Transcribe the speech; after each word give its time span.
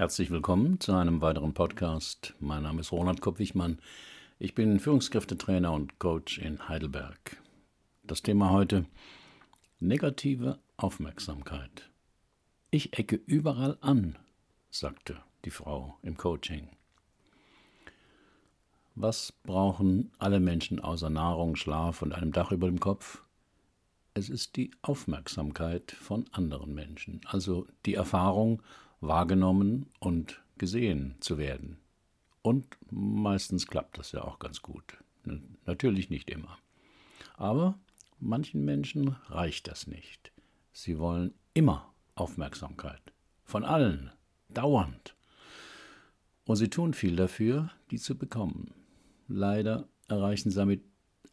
Herzlich 0.00 0.30
willkommen 0.30 0.80
zu 0.80 0.94
einem 0.94 1.20
weiteren 1.20 1.52
Podcast. 1.52 2.32
Mein 2.40 2.62
Name 2.62 2.80
ist 2.80 2.90
Roland 2.90 3.20
Kopp-Wichmann. 3.20 3.80
Ich 4.38 4.54
bin 4.54 4.80
Führungskräftetrainer 4.80 5.70
und 5.74 5.98
Coach 5.98 6.38
in 6.38 6.70
Heidelberg. 6.70 7.36
Das 8.04 8.22
Thema 8.22 8.48
heute: 8.48 8.86
negative 9.78 10.58
Aufmerksamkeit. 10.78 11.90
Ich 12.70 12.98
ecke 12.98 13.20
überall 13.26 13.76
an, 13.82 14.16
sagte 14.70 15.18
die 15.44 15.50
Frau 15.50 15.98
im 16.00 16.16
Coaching. 16.16 16.70
Was 18.94 19.32
brauchen 19.42 20.12
alle 20.18 20.40
Menschen 20.40 20.80
außer 20.80 21.10
Nahrung, 21.10 21.56
Schlaf 21.56 22.00
und 22.00 22.14
einem 22.14 22.32
Dach 22.32 22.52
über 22.52 22.68
dem 22.68 22.80
Kopf? 22.80 23.22
Es 24.14 24.30
ist 24.30 24.56
die 24.56 24.70
Aufmerksamkeit 24.80 25.92
von 25.92 26.24
anderen 26.32 26.72
Menschen, 26.72 27.20
also 27.26 27.66
die 27.84 27.96
Erfahrung, 27.96 28.62
wahrgenommen 29.00 29.86
und 29.98 30.42
gesehen 30.58 31.16
zu 31.20 31.38
werden. 31.38 31.78
Und 32.42 32.66
meistens 32.90 33.66
klappt 33.66 33.98
das 33.98 34.12
ja 34.12 34.22
auch 34.22 34.38
ganz 34.38 34.62
gut. 34.62 34.98
Natürlich 35.66 36.10
nicht 36.10 36.30
immer. 36.30 36.58
Aber 37.36 37.78
manchen 38.18 38.64
Menschen 38.64 39.16
reicht 39.28 39.68
das 39.68 39.86
nicht. 39.86 40.32
Sie 40.72 40.98
wollen 40.98 41.34
immer 41.54 41.92
Aufmerksamkeit. 42.14 43.00
Von 43.44 43.64
allen. 43.64 44.10
Dauernd. 44.48 45.14
Und 46.44 46.56
sie 46.56 46.68
tun 46.68 46.94
viel 46.94 47.16
dafür, 47.16 47.70
die 47.90 47.98
zu 47.98 48.16
bekommen. 48.16 48.72
Leider 49.28 49.88
erreichen 50.08 50.50
sie 50.50 50.56
damit, 50.56 50.82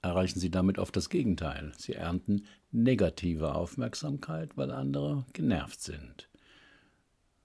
erreichen 0.01 0.39
sie 0.39 0.51
damit 0.51 0.77
oft 0.77 0.95
das 0.95 1.09
Gegenteil. 1.09 1.71
Sie 1.77 1.93
ernten 1.93 2.45
negative 2.71 3.55
Aufmerksamkeit, 3.55 4.55
weil 4.55 4.71
andere 4.71 5.25
genervt 5.33 5.81
sind. 5.81 6.29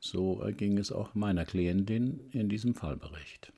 So 0.05 0.41
erging 0.41 0.79
es 0.79 0.91
auch 0.91 1.15
meiner 1.15 1.45
Klientin 1.45 2.29
in 2.33 2.49
diesem 2.49 2.75
Fallbericht. 2.75 3.53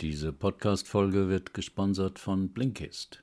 Diese 0.00 0.32
Podcast-Folge 0.32 1.28
wird 1.28 1.54
gesponsert 1.54 2.18
von 2.18 2.48
Blinkist. 2.48 3.22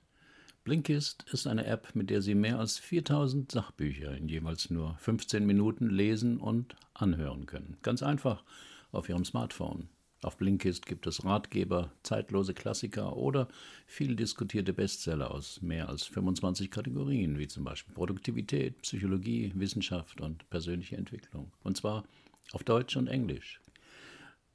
Blinkist 0.63 1.25
ist 1.33 1.47
eine 1.47 1.65
App, 1.65 1.95
mit 1.95 2.09
der 2.09 2.21
Sie 2.21 2.33
mehr 2.33 2.59
als 2.59 2.79
4000 2.79 3.51
Sachbücher 3.51 4.15
in 4.15 4.29
jeweils 4.29 4.69
nur 4.69 4.97
15 4.99 5.45
Minuten 5.45 5.89
lesen 5.89 6.37
und 6.37 6.77
anhören 6.93 7.45
können. 7.45 7.75
Ganz 7.81 8.01
einfach 8.01 8.45
auf 8.93 9.09
Ihrem 9.09 9.25
Smartphone. 9.25 9.89
Auf 10.25 10.37
Blinkist 10.37 10.87
gibt 10.87 11.05
es 11.05 11.23
Ratgeber, 11.23 11.91
zeitlose 12.01 12.55
Klassiker 12.55 13.15
oder 13.15 13.47
viel 13.85 14.15
diskutierte 14.15 14.73
Bestseller 14.73 15.29
aus 15.29 15.61
mehr 15.61 15.87
als 15.87 16.07
25 16.07 16.71
Kategorien, 16.71 17.37
wie 17.37 17.47
zum 17.47 17.63
Beispiel 17.63 17.93
Produktivität, 17.93 18.81
Psychologie, 18.81 19.51
Wissenschaft 19.53 20.21
und 20.21 20.49
persönliche 20.49 20.97
Entwicklung. 20.97 21.51
Und 21.61 21.77
zwar 21.77 22.05
auf 22.53 22.63
Deutsch 22.63 22.97
und 22.97 23.05
Englisch. 23.05 23.61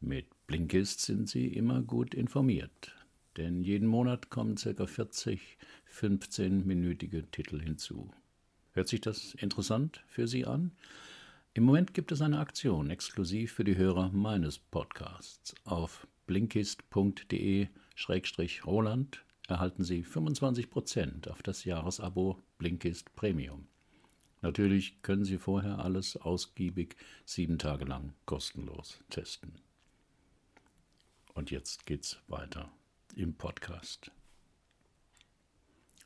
Mit 0.00 0.27
Blinkist 0.48 1.02
sind 1.02 1.28
Sie 1.28 1.46
immer 1.46 1.82
gut 1.82 2.14
informiert, 2.14 2.92
denn 3.36 3.62
jeden 3.62 3.86
Monat 3.86 4.28
kommen 4.28 4.56
ca. 4.56 4.86
40 4.88 5.56
15-minütige 5.88 7.30
Titel 7.30 7.60
hinzu. 7.60 8.10
Hört 8.72 8.88
sich 8.88 9.02
das 9.02 9.34
interessant 9.34 10.02
für 10.08 10.27
Sie 10.27 10.44
an? 10.46 10.72
Im 11.52 11.64
Moment 11.64 11.94
gibt 11.94 12.12
es 12.12 12.22
eine 12.22 12.38
Aktion 12.38 12.90
exklusiv 12.90 13.52
für 13.52 13.64
die 13.64 13.76
Hörer 13.76 14.12
meines 14.12 14.60
Podcasts. 14.60 15.52
Auf 15.64 16.06
blinkist.de-roland 16.28 19.24
erhalten 19.48 19.82
Sie 19.82 20.04
25% 20.04 21.28
auf 21.28 21.42
das 21.42 21.64
Jahresabo 21.64 22.40
Blinkist 22.56 23.12
Premium. 23.16 23.66
Natürlich 24.42 25.02
können 25.02 25.24
Sie 25.24 25.38
vorher 25.38 25.80
alles 25.80 26.16
ausgiebig 26.16 26.94
sieben 27.24 27.58
Tage 27.58 27.84
lang 27.84 28.12
kostenlos 28.26 29.00
testen. 29.10 29.58
Und 31.34 31.50
jetzt 31.50 31.84
geht's 31.84 32.20
weiter 32.28 32.70
im 33.16 33.34
Podcast. 33.34 34.12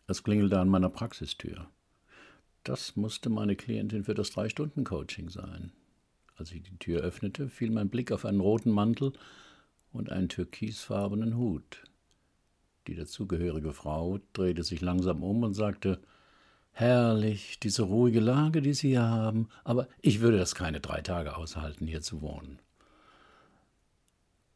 Es 0.06 0.22
klingelte 0.22 0.58
an 0.58 0.70
meiner 0.70 0.88
Praxistür. 0.88 1.68
Das 2.64 2.96
musste 2.96 3.28
meine 3.28 3.56
Klientin 3.56 4.04
für 4.04 4.14
das 4.14 4.30
Drei-Stunden-Coaching 4.30 5.28
sein. 5.28 5.70
Als 6.36 6.50
ich 6.50 6.62
die 6.62 6.78
Tür 6.78 7.02
öffnete, 7.02 7.50
fiel 7.50 7.70
mein 7.70 7.90
Blick 7.90 8.10
auf 8.10 8.24
einen 8.24 8.40
roten 8.40 8.70
Mantel 8.70 9.12
und 9.92 10.10
einen 10.10 10.30
türkisfarbenen 10.30 11.36
Hut. 11.36 11.84
Die 12.86 12.94
dazugehörige 12.94 13.72
Frau 13.72 14.18
drehte 14.32 14.62
sich 14.62 14.80
langsam 14.80 15.22
um 15.22 15.42
und 15.42 15.52
sagte 15.52 16.00
Herrlich, 16.72 17.60
diese 17.60 17.82
ruhige 17.82 18.18
Lage, 18.18 18.62
die 18.62 18.74
Sie 18.74 18.88
hier 18.88 19.08
haben, 19.08 19.48
aber 19.62 19.86
ich 20.00 20.20
würde 20.20 20.38
das 20.38 20.54
keine 20.54 20.80
drei 20.80 21.02
Tage 21.02 21.36
aushalten, 21.36 21.86
hier 21.86 22.00
zu 22.00 22.22
wohnen. 22.22 22.58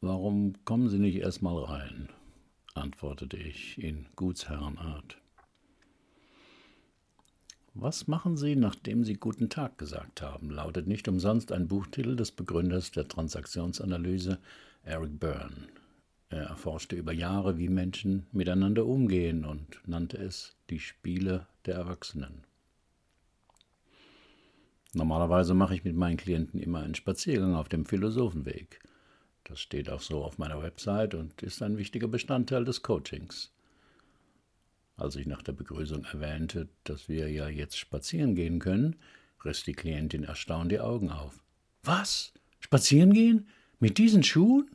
Warum 0.01 0.53
kommen 0.65 0.89
Sie 0.89 0.99
nicht 0.99 1.17
erst 1.17 1.43
mal 1.43 1.63
rein? 1.63 2.09
antwortete 2.73 3.37
ich 3.37 3.81
in 3.81 4.07
Gutsherrenart. 4.15 5.17
Was 7.81 8.09
machen 8.09 8.35
Sie, 8.35 8.57
nachdem 8.57 9.05
Sie 9.05 9.13
guten 9.13 9.47
Tag 9.47 9.77
gesagt 9.77 10.21
haben? 10.21 10.49
lautet 10.49 10.85
nicht 10.85 11.07
umsonst 11.07 11.53
ein 11.53 11.69
Buchtitel 11.69 12.17
des 12.17 12.33
Begründers 12.33 12.91
der 12.91 13.07
Transaktionsanalyse, 13.07 14.37
Eric 14.83 15.17
Byrne. 15.17 15.69
Er 16.27 16.43
erforschte 16.43 16.97
über 16.97 17.13
Jahre, 17.13 17.57
wie 17.57 17.69
Menschen 17.69 18.27
miteinander 18.33 18.85
umgehen 18.85 19.45
und 19.45 19.79
nannte 19.87 20.17
es 20.17 20.57
die 20.69 20.81
Spiele 20.81 21.47
der 21.65 21.75
Erwachsenen. 21.75 22.43
Normalerweise 24.93 25.53
mache 25.53 25.75
ich 25.75 25.85
mit 25.85 25.95
meinen 25.95 26.17
Klienten 26.17 26.59
immer 26.59 26.79
einen 26.79 26.95
Spaziergang 26.95 27.55
auf 27.55 27.69
dem 27.69 27.85
Philosophenweg. 27.85 28.81
Das 29.45 29.61
steht 29.61 29.89
auch 29.89 30.01
so 30.01 30.21
auf 30.25 30.37
meiner 30.37 30.61
Website 30.61 31.15
und 31.15 31.41
ist 31.41 31.61
ein 31.61 31.77
wichtiger 31.77 32.09
Bestandteil 32.09 32.65
des 32.65 32.83
Coachings. 32.83 33.53
Als 34.99 35.15
ich 35.15 35.27
nach 35.27 35.41
der 35.41 35.53
Begrüßung 35.53 36.03
erwähnte, 36.03 36.67
dass 36.83 37.07
wir 37.07 37.31
ja 37.31 37.47
jetzt 37.47 37.77
spazieren 37.77 38.35
gehen 38.35 38.59
können, 38.59 38.97
riss 39.45 39.63
die 39.63 39.73
Klientin 39.73 40.25
erstaunt 40.25 40.73
die 40.73 40.81
Augen 40.81 41.09
auf. 41.09 41.41
Was? 41.83 42.33
Spazieren 42.59 43.13
gehen? 43.13 43.47
Mit 43.79 43.97
diesen 43.97 44.23
Schuhen? 44.23 44.69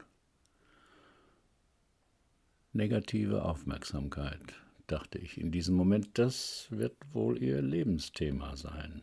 Negative 2.73 3.45
Aufmerksamkeit, 3.45 4.55
dachte 4.87 5.19
ich 5.19 5.39
in 5.39 5.53
diesem 5.53 5.75
Moment, 5.77 6.19
das 6.19 6.69
wird 6.71 6.97
wohl 7.13 7.41
ihr 7.43 7.61
Lebensthema 7.61 8.57
sein. 8.57 9.03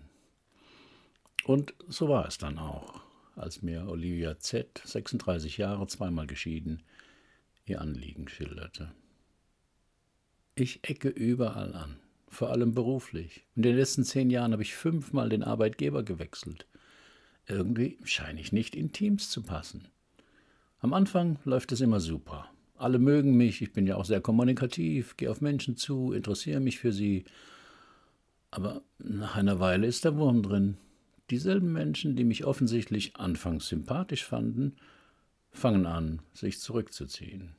Und 1.43 1.75
so 1.87 2.09
war 2.09 2.27
es 2.27 2.39
dann 2.39 2.57
auch, 2.57 2.99
als 3.35 3.61
mir 3.61 3.87
Olivia 3.87 4.39
Z., 4.39 4.81
36 4.83 5.57
Jahre, 5.57 5.85
zweimal 5.85 6.25
geschieden, 6.25 6.81
ihr 7.65 7.79
Anliegen 7.79 8.27
schilderte. 8.27 8.91
Ich 10.55 10.81
ecke 10.83 11.07
überall 11.07 11.73
an, 11.73 11.95
vor 12.27 12.49
allem 12.49 12.73
beruflich. 12.73 13.45
In 13.55 13.61
den 13.61 13.77
letzten 13.77 14.03
zehn 14.03 14.29
Jahren 14.29 14.51
habe 14.51 14.63
ich 14.63 14.75
fünfmal 14.75 15.29
den 15.29 15.43
Arbeitgeber 15.43 16.03
gewechselt. 16.03 16.67
Irgendwie 17.47 17.97
scheine 18.03 18.41
ich 18.41 18.51
nicht 18.51 18.75
in 18.75 18.91
Teams 18.91 19.29
zu 19.29 19.43
passen. 19.43 19.87
Am 20.79 20.93
Anfang 20.93 21.39
läuft 21.45 21.71
es 21.71 21.79
immer 21.79 22.01
super. 22.01 22.49
Alle 22.75 22.99
mögen 22.99 23.37
mich, 23.37 23.61
ich 23.61 23.71
bin 23.71 23.87
ja 23.87 23.95
auch 23.95 24.03
sehr 24.03 24.19
kommunikativ, 24.19 25.15
gehe 25.15 25.31
auf 25.31 25.39
Menschen 25.39 25.77
zu, 25.77 26.11
interessiere 26.11 26.59
mich 26.59 26.79
für 26.79 26.91
sie. 26.91 27.23
Aber 28.49 28.81
nach 28.99 29.37
einer 29.37 29.59
Weile 29.59 29.87
ist 29.87 30.03
der 30.03 30.17
Wurm 30.17 30.43
drin. 30.43 30.77
Dieselben 31.29 31.71
Menschen, 31.71 32.17
die 32.17 32.25
mich 32.25 32.43
offensichtlich 32.43 33.15
anfangs 33.15 33.69
sympathisch 33.69 34.25
fanden, 34.25 34.75
fangen 35.51 35.85
an, 35.85 36.21
sich 36.33 36.59
zurückzuziehen. 36.59 37.55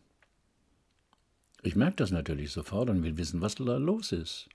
Ich 1.62 1.76
merke 1.76 1.96
das 1.96 2.10
natürlich 2.10 2.50
sofort 2.50 2.90
und 2.90 3.04
will 3.04 3.16
wissen, 3.16 3.40
was 3.40 3.54
da 3.54 3.76
los 3.76 4.10
ist. 4.10 4.48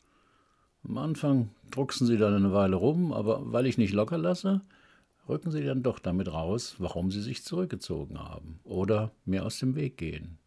Am 0.83 0.97
Anfang 0.97 1.49
drucksen 1.71 2.05
sie 2.05 2.17
dann 2.17 2.33
eine 2.33 2.51
Weile 2.53 2.75
rum, 2.75 3.13
aber 3.13 3.51
weil 3.51 3.65
ich 3.65 3.77
nicht 3.77 3.93
locker 3.93 4.17
lasse, 4.17 4.61
rücken 5.27 5.51
sie 5.51 5.63
dann 5.63 5.83
doch 5.83 5.99
damit 5.99 6.31
raus, 6.31 6.75
warum 6.79 7.11
sie 7.11 7.21
sich 7.21 7.43
zurückgezogen 7.43 8.19
haben 8.19 8.59
oder 8.65 9.11
mir 9.25 9.45
aus 9.45 9.59
dem 9.59 9.75
Weg 9.75 9.97
gehen. 9.97 10.37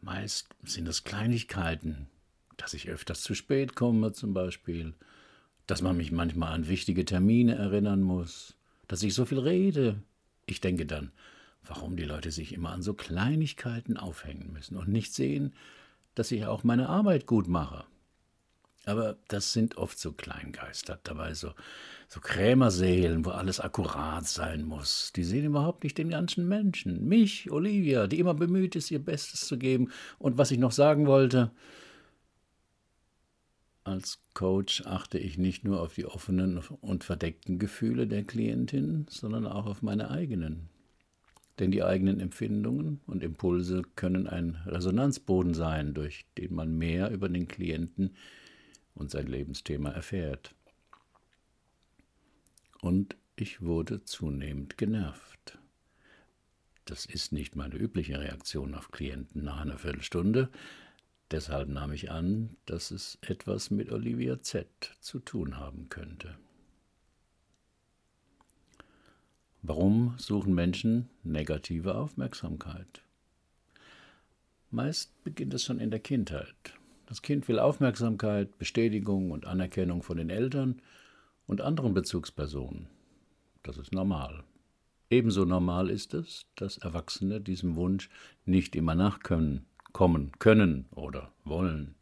Meist 0.00 0.48
sind 0.62 0.86
es 0.88 1.02
Kleinigkeiten, 1.02 2.06
dass 2.56 2.74
ich 2.74 2.88
öfters 2.88 3.22
zu 3.22 3.34
spät 3.34 3.74
komme 3.74 4.12
zum 4.12 4.32
Beispiel, 4.34 4.94
dass 5.66 5.82
man 5.82 5.96
mich 5.96 6.12
manchmal 6.12 6.52
an 6.52 6.68
wichtige 6.68 7.04
Termine 7.04 7.56
erinnern 7.56 8.02
muss, 8.02 8.54
dass 8.86 9.02
ich 9.02 9.14
so 9.14 9.24
viel 9.24 9.40
rede. 9.40 10.00
Ich 10.46 10.60
denke 10.60 10.86
dann, 10.86 11.10
warum 11.68 11.96
die 11.96 12.04
Leute 12.04 12.30
sich 12.30 12.52
immer 12.52 12.70
an 12.72 12.82
so 12.82 12.94
Kleinigkeiten 12.94 13.96
aufhängen 13.96 14.52
müssen 14.52 14.76
und 14.76 14.88
nicht 14.88 15.14
sehen, 15.14 15.54
dass 16.14 16.32
ich 16.32 16.46
auch 16.46 16.64
meine 16.64 16.88
Arbeit 16.88 17.26
gut 17.26 17.48
mache. 17.48 17.84
Aber 18.86 19.16
das 19.28 19.52
sind 19.52 19.76
oft 19.76 19.98
so 19.98 20.12
Kleingeister 20.12 20.98
dabei, 21.02 21.34
so, 21.34 21.52
so 22.08 22.20
Krämerseelen, 22.20 23.24
wo 23.24 23.30
alles 23.30 23.60
akkurat 23.60 24.26
sein 24.26 24.64
muss. 24.64 25.12
Die 25.14 25.24
sehen 25.24 25.44
überhaupt 25.44 25.84
nicht 25.84 25.98
den 25.98 26.08
ganzen 26.08 26.48
Menschen. 26.48 27.06
Mich, 27.06 27.50
Olivia, 27.50 28.06
die 28.06 28.18
immer 28.18 28.34
bemüht 28.34 28.76
ist, 28.76 28.90
ihr 28.90 29.04
Bestes 29.04 29.46
zu 29.46 29.58
geben. 29.58 29.90
Und 30.18 30.38
was 30.38 30.50
ich 30.50 30.58
noch 30.58 30.72
sagen 30.72 31.06
wollte, 31.06 31.50
Als 33.82 34.20
Coach 34.34 34.82
achte 34.86 35.18
ich 35.18 35.36
nicht 35.36 35.64
nur 35.64 35.80
auf 35.80 35.94
die 35.94 36.06
offenen 36.06 36.58
und 36.80 37.02
verdeckten 37.04 37.58
Gefühle 37.58 38.06
der 38.06 38.22
Klientin, 38.22 39.06
sondern 39.08 39.46
auch 39.46 39.66
auf 39.66 39.82
meine 39.82 40.10
eigenen. 40.10 40.68
Denn 41.58 41.70
die 41.70 41.82
eigenen 41.82 42.20
Empfindungen 42.20 43.00
und 43.06 43.22
Impulse 43.22 43.82
können 43.96 44.26
ein 44.26 44.56
Resonanzboden 44.66 45.54
sein, 45.54 45.94
durch 45.94 46.24
den 46.36 46.54
man 46.54 46.76
mehr 46.76 47.10
über 47.10 47.28
den 47.28 47.48
Klienten 47.48 48.14
und 48.94 49.10
sein 49.10 49.26
Lebensthema 49.26 49.90
erfährt. 49.90 50.54
Und 52.80 53.16
ich 53.34 53.62
wurde 53.62 54.04
zunehmend 54.04 54.78
genervt. 54.78 55.58
Das 56.84 57.06
ist 57.06 57.32
nicht 57.32 57.56
meine 57.56 57.76
übliche 57.76 58.20
Reaktion 58.20 58.74
auf 58.74 58.90
Klienten 58.90 59.44
nach 59.44 59.60
einer 59.60 59.78
Viertelstunde, 59.78 60.48
Deshalb 61.30 61.68
nahm 61.68 61.92
ich 61.92 62.10
an, 62.10 62.56
dass 62.64 62.90
es 62.90 63.18
etwas 63.20 63.70
mit 63.70 63.92
Olivia 63.92 64.40
Z 64.40 64.66
zu 65.00 65.18
tun 65.18 65.58
haben 65.58 65.90
könnte. 65.90 66.38
Warum 69.62 70.14
suchen 70.18 70.54
Menschen 70.54 71.08
negative 71.24 71.94
Aufmerksamkeit? 71.94 73.02
Meist 74.70 75.22
beginnt 75.24 75.54
es 75.54 75.64
schon 75.64 75.80
in 75.80 75.90
der 75.90 76.00
Kindheit. 76.00 76.74
Das 77.06 77.22
Kind 77.22 77.48
will 77.48 77.58
Aufmerksamkeit, 77.58 78.58
Bestätigung 78.58 79.30
und 79.30 79.46
Anerkennung 79.46 80.02
von 80.02 80.18
den 80.18 80.30
Eltern 80.30 80.82
und 81.46 81.60
anderen 81.60 81.94
Bezugspersonen. 81.94 82.86
Das 83.62 83.78
ist 83.78 83.92
normal. 83.92 84.44
Ebenso 85.10 85.44
normal 85.44 85.88
ist 85.88 86.12
es, 86.12 86.46
dass 86.54 86.78
Erwachsene 86.78 87.40
diesem 87.40 87.76
Wunsch 87.76 88.10
nicht 88.44 88.76
immer 88.76 88.94
nachkommen 88.94 89.64
kommen 89.92 90.32
können 90.38 90.86
oder 90.92 91.32
wollen, 91.44 91.94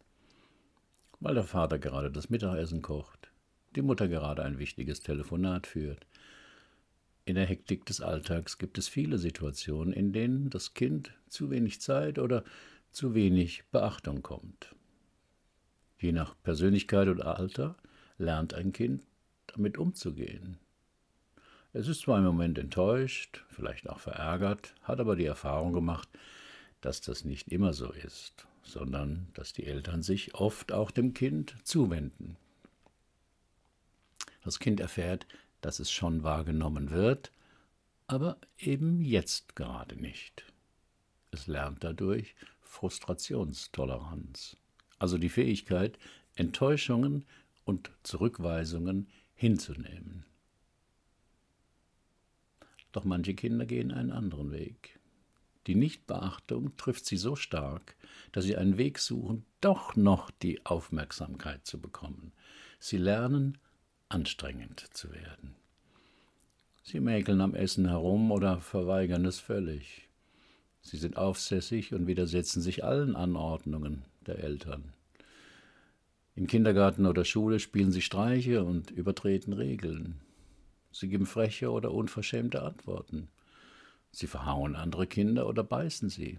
weil 1.21 1.35
der 1.35 1.45
Vater 1.45 1.79
gerade 1.79 2.11
das 2.11 2.31
Mittagessen 2.31 2.83
kocht, 2.83 3.31
die 3.75 3.83
Mutter 3.83 4.09
gerade 4.09 4.43
ein 4.43 4.59
wichtiges 4.59 5.01
Telefonat 5.01 5.67
führt. 5.67 6.07
In 7.27 7.35
der 7.35 7.47
Hektik 7.47 7.85
des 7.87 8.01
Alltags 8.01 8.57
gibt 8.57 8.79
es 8.79 8.87
viele 8.87 9.19
Situationen, 9.19 9.93
in 9.93 10.13
denen 10.13 10.49
das 10.49 10.75
Kind 10.75 11.13
zu 11.29 11.51
wenig 11.51 11.81
Zeit 11.81 12.21
oder 12.21 12.45
zu 12.93 13.17
wenig 13.17 13.65
Beachtung 13.73 14.23
kommt. 14.23 14.77
Je 15.99 16.13
nach 16.13 16.37
Persönlichkeit 16.45 17.09
oder 17.09 17.37
Alter 17.37 17.77
lernt 18.17 18.55
ein 18.55 18.73
Kind 18.73 19.03
damit 19.49 19.77
umzugehen. 19.77 20.59
Es 21.73 21.89
ist 21.89 22.03
zwar 22.03 22.19
im 22.19 22.25
Moment 22.25 22.59
enttäuscht, 22.59 23.45
vielleicht 23.49 23.91
auch 23.91 23.99
verärgert, 23.99 24.77
hat 24.83 25.01
aber 25.01 25.17
die 25.17 25.27
Erfahrung 25.27 25.73
gemacht, 25.73 26.09
dass 26.81 27.01
das 27.01 27.25
nicht 27.25 27.49
immer 27.49 27.73
so 27.73 27.91
ist, 27.91 28.47
sondern 28.63 29.27
dass 29.35 29.53
die 29.53 29.67
Eltern 29.67 30.05
sich 30.05 30.37
oft 30.37 30.71
auch 30.71 30.93
dem 30.93 31.13
Kind 31.13 31.57
zuwenden. 31.65 32.37
Das 34.45 34.61
Kind 34.61 34.79
erfährt, 34.79 35.27
dass 35.67 35.81
es 35.81 35.91
schon 35.91 36.23
wahrgenommen 36.23 36.93
wird, 36.93 37.33
aber 38.07 38.39
eben 38.57 39.01
jetzt 39.01 39.57
gerade 39.57 40.01
nicht. 40.01 40.45
Es 41.33 41.49
lernt 41.49 41.83
dadurch 41.83 42.37
Frustrationstoleranz, 42.61 44.57
also 45.01 45.19
die 45.19 45.29
Fähigkeit, 45.29 45.99
Enttäuschungen 46.37 47.25
und 47.65 47.91
Zurückweisungen 48.05 49.09
hinzunehmen. 49.35 50.25
Doch 52.93 53.03
manche 53.03 53.35
Kinder 53.35 53.67
gehen 53.67 53.91
einen 53.91 54.13
anderen 54.13 54.53
Weg. 54.53 55.01
Die 55.67 55.75
Nichtbeachtung 55.75 56.77
trifft 56.77 57.07
sie 57.07 57.17
so 57.17 57.35
stark, 57.35 57.97
dass 58.31 58.45
sie 58.45 58.57
einen 58.57 58.79
Weg 58.79 59.01
suchen, 59.01 59.45
doch 59.61 59.97
noch 59.97 60.31
die 60.31 60.65
Aufmerksamkeit 60.65 61.67
zu 61.67 61.81
bekommen. 61.81 62.33
Sie 62.79 62.99
lernen, 62.99 63.59
anstrengend 64.09 64.87
zu 64.93 65.13
werden. 65.13 65.55
Sie 66.83 67.01
mäkeln 67.01 67.41
am 67.41 67.55
Essen 67.55 67.89
herum 67.89 68.31
oder 68.31 68.61
verweigern 68.61 69.25
es 69.25 69.41
völlig. 69.41 70.09
Sie 70.83 70.97
sind 70.97 71.17
aufsässig 71.17 71.93
und 71.95 72.07
widersetzen 72.07 72.63
sich 72.63 72.85
allen 72.85 73.17
Anordnungen 73.17 74.05
der 74.27 74.39
Eltern. 74.39 74.93
Im 76.37 76.47
Kindergarten 76.47 77.07
oder 77.07 77.25
Schule 77.25 77.59
spielen 77.59 77.91
sie 77.91 78.03
Streiche 78.03 78.63
und 78.63 78.91
übertreten 78.91 79.53
Regeln. 79.53 80.21
Sie 80.93 81.09
geben 81.09 81.27
freche 81.27 81.71
oder 81.71 81.93
unverschämte 81.93 82.63
Antworten. 82.63 83.29
Sie 84.13 84.27
verhauen 84.27 84.77
andere 84.77 85.07
Kinder 85.07 85.49
oder 85.49 85.65
beißen 85.65 86.09
sie. 86.09 86.39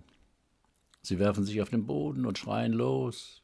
Sie 1.02 1.19
werfen 1.19 1.44
sich 1.44 1.62
auf 1.62 1.69
den 1.69 1.86
Boden 1.86 2.25
und 2.25 2.38
schreien 2.38 2.74
los. 2.74 3.42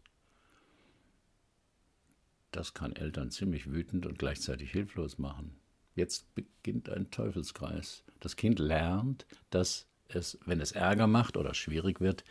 Das 2.53 2.75
kann 2.75 2.95
Eltern 2.95 3.31
ziemlich 3.31 3.71
wütend 3.71 4.05
und 4.05 4.19
gleichzeitig 4.19 4.71
hilflos 4.71 5.17
machen. 5.17 5.55
Jetzt 5.95 6.27
beginnt 6.35 6.87
ein 6.87 7.09
Teufelskreis. 7.09 8.03
Das 8.19 8.35
Kind 8.35 8.59
lernt, 8.59 9.25
dass 9.49 9.87
es, 10.07 10.37
wenn 10.45 10.61
es 10.61 10.71
Ärger 10.71 11.07
macht 11.07 11.35
oder 11.35 11.55
schwierig 11.55 11.99
wird, 11.99 12.23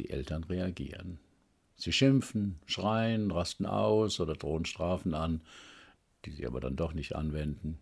die 0.00 0.10
Eltern 0.10 0.42
reagieren. 0.42 1.20
Sie 1.76 1.92
schimpfen, 1.92 2.58
schreien, 2.66 3.30
rasten 3.30 3.64
aus 3.64 4.18
oder 4.18 4.34
drohen 4.34 4.64
Strafen 4.64 5.14
an, 5.14 5.40
die 6.24 6.32
sie 6.32 6.44
aber 6.44 6.58
dann 6.58 6.74
doch 6.74 6.92
nicht 6.92 7.14
anwenden. 7.14 7.78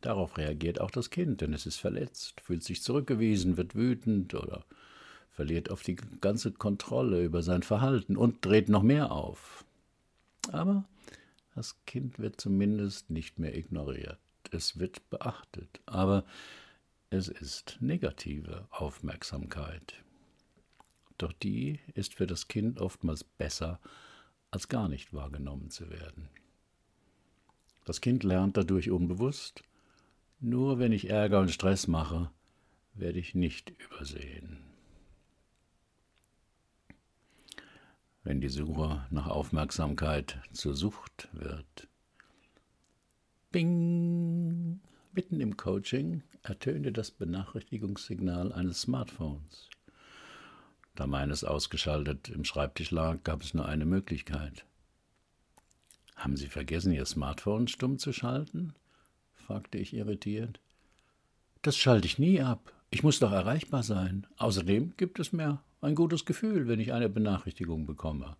Darauf 0.00 0.38
reagiert 0.38 0.80
auch 0.80 0.90
das 0.90 1.10
Kind, 1.10 1.42
denn 1.42 1.52
es 1.52 1.66
ist 1.66 1.76
verletzt, 1.76 2.40
fühlt 2.40 2.64
sich 2.64 2.82
zurückgewiesen, 2.82 3.58
wird 3.58 3.74
wütend 3.74 4.32
oder 4.32 4.64
verliert 5.28 5.68
oft 5.68 5.86
die 5.86 5.96
ganze 6.22 6.52
Kontrolle 6.52 7.22
über 7.22 7.42
sein 7.42 7.62
Verhalten 7.62 8.16
und 8.16 8.42
dreht 8.46 8.70
noch 8.70 8.82
mehr 8.82 9.12
auf. 9.12 9.66
Aber 10.48 10.84
das 11.54 11.84
Kind 11.86 12.18
wird 12.18 12.40
zumindest 12.40 13.10
nicht 13.10 13.38
mehr 13.38 13.56
ignoriert. 13.56 14.18
Es 14.50 14.78
wird 14.78 15.08
beachtet, 15.10 15.80
aber 15.86 16.24
es 17.10 17.28
ist 17.28 17.78
negative 17.80 18.66
Aufmerksamkeit. 18.70 20.02
Doch 21.18 21.32
die 21.32 21.80
ist 21.94 22.14
für 22.14 22.26
das 22.26 22.48
Kind 22.48 22.80
oftmals 22.80 23.24
besser, 23.24 23.80
als 24.50 24.68
gar 24.68 24.88
nicht 24.88 25.12
wahrgenommen 25.12 25.70
zu 25.70 25.90
werden. 25.90 26.28
Das 27.84 28.00
Kind 28.00 28.22
lernt 28.22 28.56
dadurch 28.56 28.90
unbewusst, 28.90 29.64
nur 30.40 30.78
wenn 30.78 30.92
ich 30.92 31.10
Ärger 31.10 31.40
und 31.40 31.50
Stress 31.50 31.88
mache, 31.88 32.30
werde 32.94 33.18
ich 33.18 33.34
nicht 33.34 33.70
übersehen. 33.70 34.67
Wenn 38.28 38.42
die 38.42 38.50
Suche 38.50 39.06
nach 39.08 39.26
Aufmerksamkeit 39.26 40.38
zur 40.52 40.74
Sucht 40.74 41.30
wird. 41.32 41.88
Bing! 43.50 44.80
Mitten 45.14 45.40
im 45.40 45.56
Coaching 45.56 46.22
ertönte 46.42 46.92
das 46.92 47.10
Benachrichtigungssignal 47.10 48.52
eines 48.52 48.82
Smartphones. 48.82 49.70
Da 50.94 51.06
meines 51.06 51.42
ausgeschaltet 51.42 52.28
im 52.28 52.44
Schreibtisch 52.44 52.90
lag, 52.90 53.22
gab 53.24 53.42
es 53.42 53.54
nur 53.54 53.64
eine 53.64 53.86
Möglichkeit. 53.86 54.66
Haben 56.14 56.36
Sie 56.36 56.48
vergessen, 56.48 56.92
Ihr 56.92 57.06
Smartphone 57.06 57.66
stumm 57.66 57.98
zu 57.98 58.12
schalten? 58.12 58.74
fragte 59.32 59.78
ich 59.78 59.94
irritiert. 59.94 60.60
Das 61.62 61.78
schalte 61.78 62.06
ich 62.06 62.18
nie 62.18 62.42
ab. 62.42 62.74
Ich 62.90 63.02
muss 63.02 63.20
doch 63.20 63.32
erreichbar 63.32 63.82
sein. 63.82 64.26
Außerdem 64.36 64.98
gibt 64.98 65.18
es 65.18 65.32
mir 65.32 65.62
ein 65.80 65.94
gutes 65.94 66.24
Gefühl, 66.24 66.68
wenn 66.68 66.80
ich 66.80 66.92
eine 66.92 67.08
Benachrichtigung 67.08 67.86
bekomme, 67.86 68.36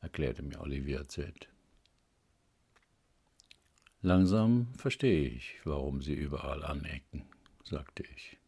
erklärte 0.00 0.42
mir 0.42 0.60
Olivia 0.60 1.06
Z. 1.08 1.48
Langsam 4.02 4.68
verstehe 4.76 5.28
ich, 5.28 5.60
warum 5.64 6.02
Sie 6.02 6.14
überall 6.14 6.62
anecken, 6.64 7.24
sagte 7.64 8.04
ich. 8.14 8.38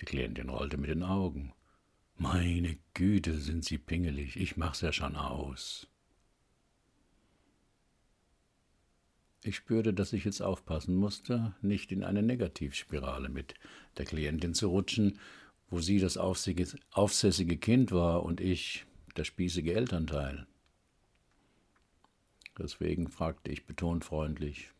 Die 0.00 0.04
Klientin 0.04 0.50
rollte 0.50 0.76
mit 0.76 0.90
den 0.90 1.02
Augen. 1.02 1.52
Meine 2.16 2.78
Güte, 2.94 3.38
sind 3.38 3.64
Sie 3.64 3.78
pingelig, 3.78 4.36
ich 4.36 4.56
mach's 4.56 4.82
ja 4.82 4.92
schon 4.92 5.16
aus. 5.16 5.88
Ich 9.44 9.56
spürte, 9.56 9.92
dass 9.92 10.12
ich 10.12 10.24
jetzt 10.24 10.40
aufpassen 10.40 10.94
musste, 10.94 11.56
nicht 11.62 11.90
in 11.90 12.04
eine 12.04 12.22
Negativspirale 12.22 13.28
mit 13.28 13.54
der 13.98 14.04
Klientin 14.04 14.54
zu 14.54 14.68
rutschen, 14.68 15.18
wo 15.72 15.80
sie 15.80 15.98
das 15.98 16.18
aufsässige 16.18 17.56
Kind 17.56 17.92
war 17.92 18.24
und 18.24 18.42
ich 18.42 18.84
der 19.16 19.24
spießige 19.24 19.72
Elternteil. 19.72 20.46
Deswegen 22.58 23.08
fragte 23.08 23.50
ich 23.50 23.64
betont 23.64 24.04
freundlich. 24.04 24.70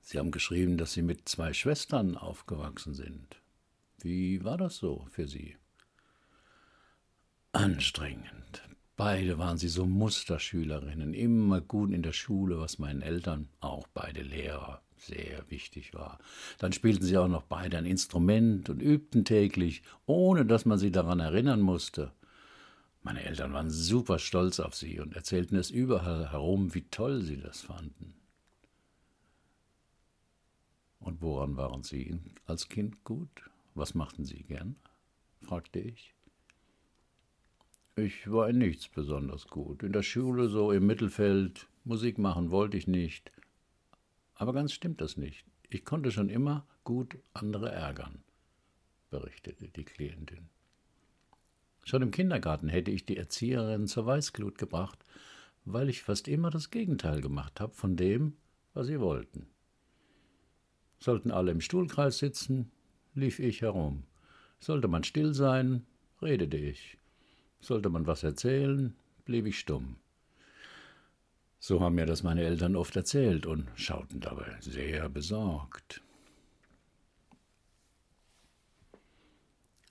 Sie 0.00 0.18
haben 0.18 0.30
geschrieben, 0.30 0.78
dass 0.78 0.94
Sie 0.94 1.02
mit 1.02 1.28
zwei 1.28 1.52
Schwestern 1.52 2.16
aufgewachsen 2.16 2.94
sind. 2.94 3.42
Wie 3.98 4.42
war 4.44 4.56
das 4.56 4.76
so 4.78 5.06
für 5.10 5.28
Sie? 5.28 5.58
Anstrengend, 7.52 8.62
Beide 8.98 9.38
waren 9.38 9.58
sie 9.58 9.68
so 9.68 9.86
Musterschülerinnen, 9.86 11.14
immer 11.14 11.60
gut 11.60 11.92
in 11.92 12.02
der 12.02 12.12
Schule, 12.12 12.58
was 12.58 12.80
meinen 12.80 13.00
Eltern, 13.00 13.48
auch 13.60 13.86
beide 13.94 14.22
Lehrer, 14.22 14.82
sehr 14.96 15.48
wichtig 15.48 15.94
war. 15.94 16.18
Dann 16.58 16.72
spielten 16.72 17.04
sie 17.04 17.16
auch 17.16 17.28
noch 17.28 17.44
beide 17.44 17.78
ein 17.78 17.86
Instrument 17.86 18.68
und 18.68 18.82
übten 18.82 19.24
täglich, 19.24 19.84
ohne 20.06 20.44
dass 20.44 20.64
man 20.64 20.80
sie 20.80 20.90
daran 20.90 21.20
erinnern 21.20 21.60
musste. 21.60 22.10
Meine 23.04 23.22
Eltern 23.22 23.52
waren 23.52 23.70
super 23.70 24.18
stolz 24.18 24.58
auf 24.58 24.74
sie 24.74 24.98
und 24.98 25.14
erzählten 25.14 25.54
es 25.54 25.70
überall 25.70 26.32
herum, 26.32 26.74
wie 26.74 26.82
toll 26.90 27.22
sie 27.22 27.36
das 27.36 27.60
fanden. 27.60 28.14
Und 30.98 31.22
woran 31.22 31.56
waren 31.56 31.84
Sie 31.84 32.18
als 32.46 32.68
Kind 32.68 33.04
gut? 33.04 33.48
Was 33.76 33.94
machten 33.94 34.24
Sie 34.24 34.42
gern? 34.42 34.74
fragte 35.40 35.78
ich. 35.78 36.16
Ich 37.98 38.30
war 38.30 38.48
in 38.48 38.58
nichts 38.58 38.86
besonders 38.86 39.48
gut. 39.48 39.82
In 39.82 39.92
der 39.92 40.04
Schule 40.04 40.48
so 40.48 40.70
im 40.70 40.86
Mittelfeld. 40.86 41.66
Musik 41.82 42.16
machen 42.16 42.52
wollte 42.52 42.76
ich 42.76 42.86
nicht. 42.86 43.32
Aber 44.36 44.52
ganz 44.52 44.72
stimmt 44.72 45.00
das 45.00 45.16
nicht. 45.16 45.44
Ich 45.68 45.84
konnte 45.84 46.12
schon 46.12 46.28
immer 46.28 46.64
gut 46.84 47.18
andere 47.32 47.72
ärgern, 47.72 48.22
berichtete 49.10 49.66
die 49.66 49.84
Klientin. 49.84 50.48
Schon 51.82 52.02
im 52.02 52.12
Kindergarten 52.12 52.68
hätte 52.68 52.92
ich 52.92 53.04
die 53.04 53.16
Erzieherin 53.16 53.88
zur 53.88 54.06
Weißglut 54.06 54.58
gebracht, 54.58 55.04
weil 55.64 55.88
ich 55.88 56.02
fast 56.02 56.28
immer 56.28 56.50
das 56.50 56.70
Gegenteil 56.70 57.20
gemacht 57.20 57.58
habe 57.58 57.74
von 57.74 57.96
dem, 57.96 58.36
was 58.74 58.86
sie 58.86 59.00
wollten. 59.00 59.48
Sollten 61.00 61.32
alle 61.32 61.50
im 61.50 61.60
Stuhlkreis 61.60 62.18
sitzen, 62.18 62.70
lief 63.14 63.40
ich 63.40 63.62
herum. 63.62 64.04
Sollte 64.60 64.86
man 64.86 65.02
still 65.02 65.34
sein, 65.34 65.84
redete 66.22 66.58
ich. 66.58 66.96
Sollte 67.60 67.88
man 67.88 68.06
was 68.06 68.22
erzählen, 68.22 68.94
blieb 69.24 69.46
ich 69.46 69.58
stumm. 69.58 69.96
So 71.60 71.80
haben 71.80 71.96
mir 71.96 72.06
das 72.06 72.22
meine 72.22 72.42
Eltern 72.42 72.76
oft 72.76 72.94
erzählt 72.94 73.46
und 73.46 73.66
schauten 73.74 74.20
dabei 74.20 74.56
sehr 74.60 75.08
besorgt. 75.08 76.02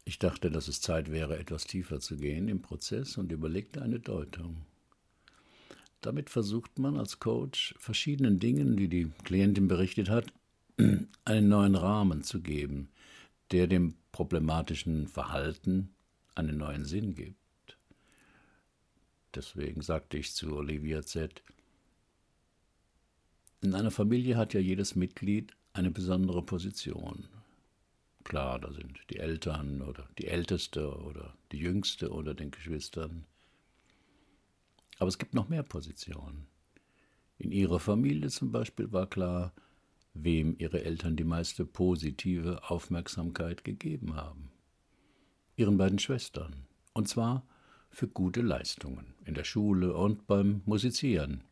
Ich 0.06 0.20
dachte, 0.20 0.50
dass 0.50 0.70
es 0.70 0.80
Zeit 0.80 1.12
wäre, 1.12 1.38
etwas 1.38 1.66
tiefer 1.66 2.00
zu 2.00 2.16
gehen 2.16 2.48
im 2.48 2.62
Prozess 2.62 3.18
und 3.18 3.32
überlegte 3.34 3.82
eine 3.82 4.00
Deutung. 4.00 4.66
Damit 6.00 6.30
versucht 6.30 6.80
man 6.80 6.96
als 6.96 7.20
Coach 7.20 7.76
verschiedenen 7.80 8.40
Dingen, 8.40 8.78
die 8.78 8.88
die 8.88 9.12
Klientin 9.26 9.68
berichtet 9.68 10.10
hat, 10.10 10.32
einen 11.26 11.50
neuen 11.50 11.76
Rahmen 11.76 12.24
zu 12.24 12.40
geben, 12.40 12.88
der 13.52 13.68
dem 13.68 13.96
problematischen 14.14 15.08
Verhalten 15.08 15.90
einen 16.36 16.58
neuen 16.58 16.86
Sinn 16.86 17.14
gibt. 17.14 17.47
Deswegen 19.38 19.84
sagte 19.84 20.18
ich 20.18 20.34
zu 20.34 20.56
Olivia 20.56 21.04
Z. 21.04 21.44
In 23.62 23.76
einer 23.76 23.92
Familie 23.92 24.36
hat 24.36 24.56
ja 24.56 24.60
jedes 24.60 24.96
Mitglied 24.96 25.56
eine 25.74 25.92
besondere 25.92 26.42
Position. 26.42 27.28
Klar, 28.24 28.58
da 28.58 28.74
sind 28.74 29.00
die 29.12 29.18
Eltern 29.18 29.84
oder 29.84 30.10
die 30.18 30.26
Älteste 30.26 30.92
oder 30.92 31.36
die 31.52 31.60
Jüngste 31.60 32.10
oder 32.10 32.34
den 32.34 32.50
Geschwistern. 32.50 33.26
Aber 34.98 35.08
es 35.08 35.20
gibt 35.20 35.36
noch 35.36 35.50
mehr 35.50 35.62
Positionen. 35.62 36.48
In 37.38 37.52
ihrer 37.52 37.80
Familie 37.80 38.30
zum 38.30 38.52
Beispiel 38.52 38.92
war 38.92 39.06
klar, 39.06 39.54
wem 40.16 40.56
ihre 40.58 40.84
Eltern 40.84 41.16
die 41.16 41.24
meiste 41.24 41.64
positive 41.64 42.68
Aufmerksamkeit 42.72 43.64
gegeben 43.64 44.16
haben. 44.16 44.50
Ihren 45.58 45.78
beiden 45.78 46.00
Schwestern. 46.00 46.66
Und 46.94 47.08
zwar 47.08 47.46
für 47.90 48.08
gute 48.08 48.42
Leistungen 48.42 49.14
in 49.26 49.34
der 49.34 49.44
Schule 49.44 49.96
und 49.96 50.28
beim 50.28 50.62
Musizieren. 50.66 51.44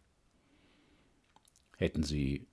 Hätten 1.77 2.03
sie 2.03 2.47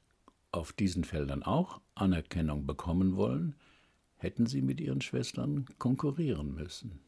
auf 0.50 0.72
diesen 0.72 1.04
Feldern 1.04 1.42
auch 1.42 1.80
Anerkennung 1.94 2.66
bekommen 2.66 3.16
wollen, 3.16 3.54
hätten 4.16 4.46
sie 4.46 4.62
mit 4.62 4.80
ihren 4.80 5.00
Schwestern 5.00 5.66
konkurrieren 5.78 6.54
müssen. 6.54 7.00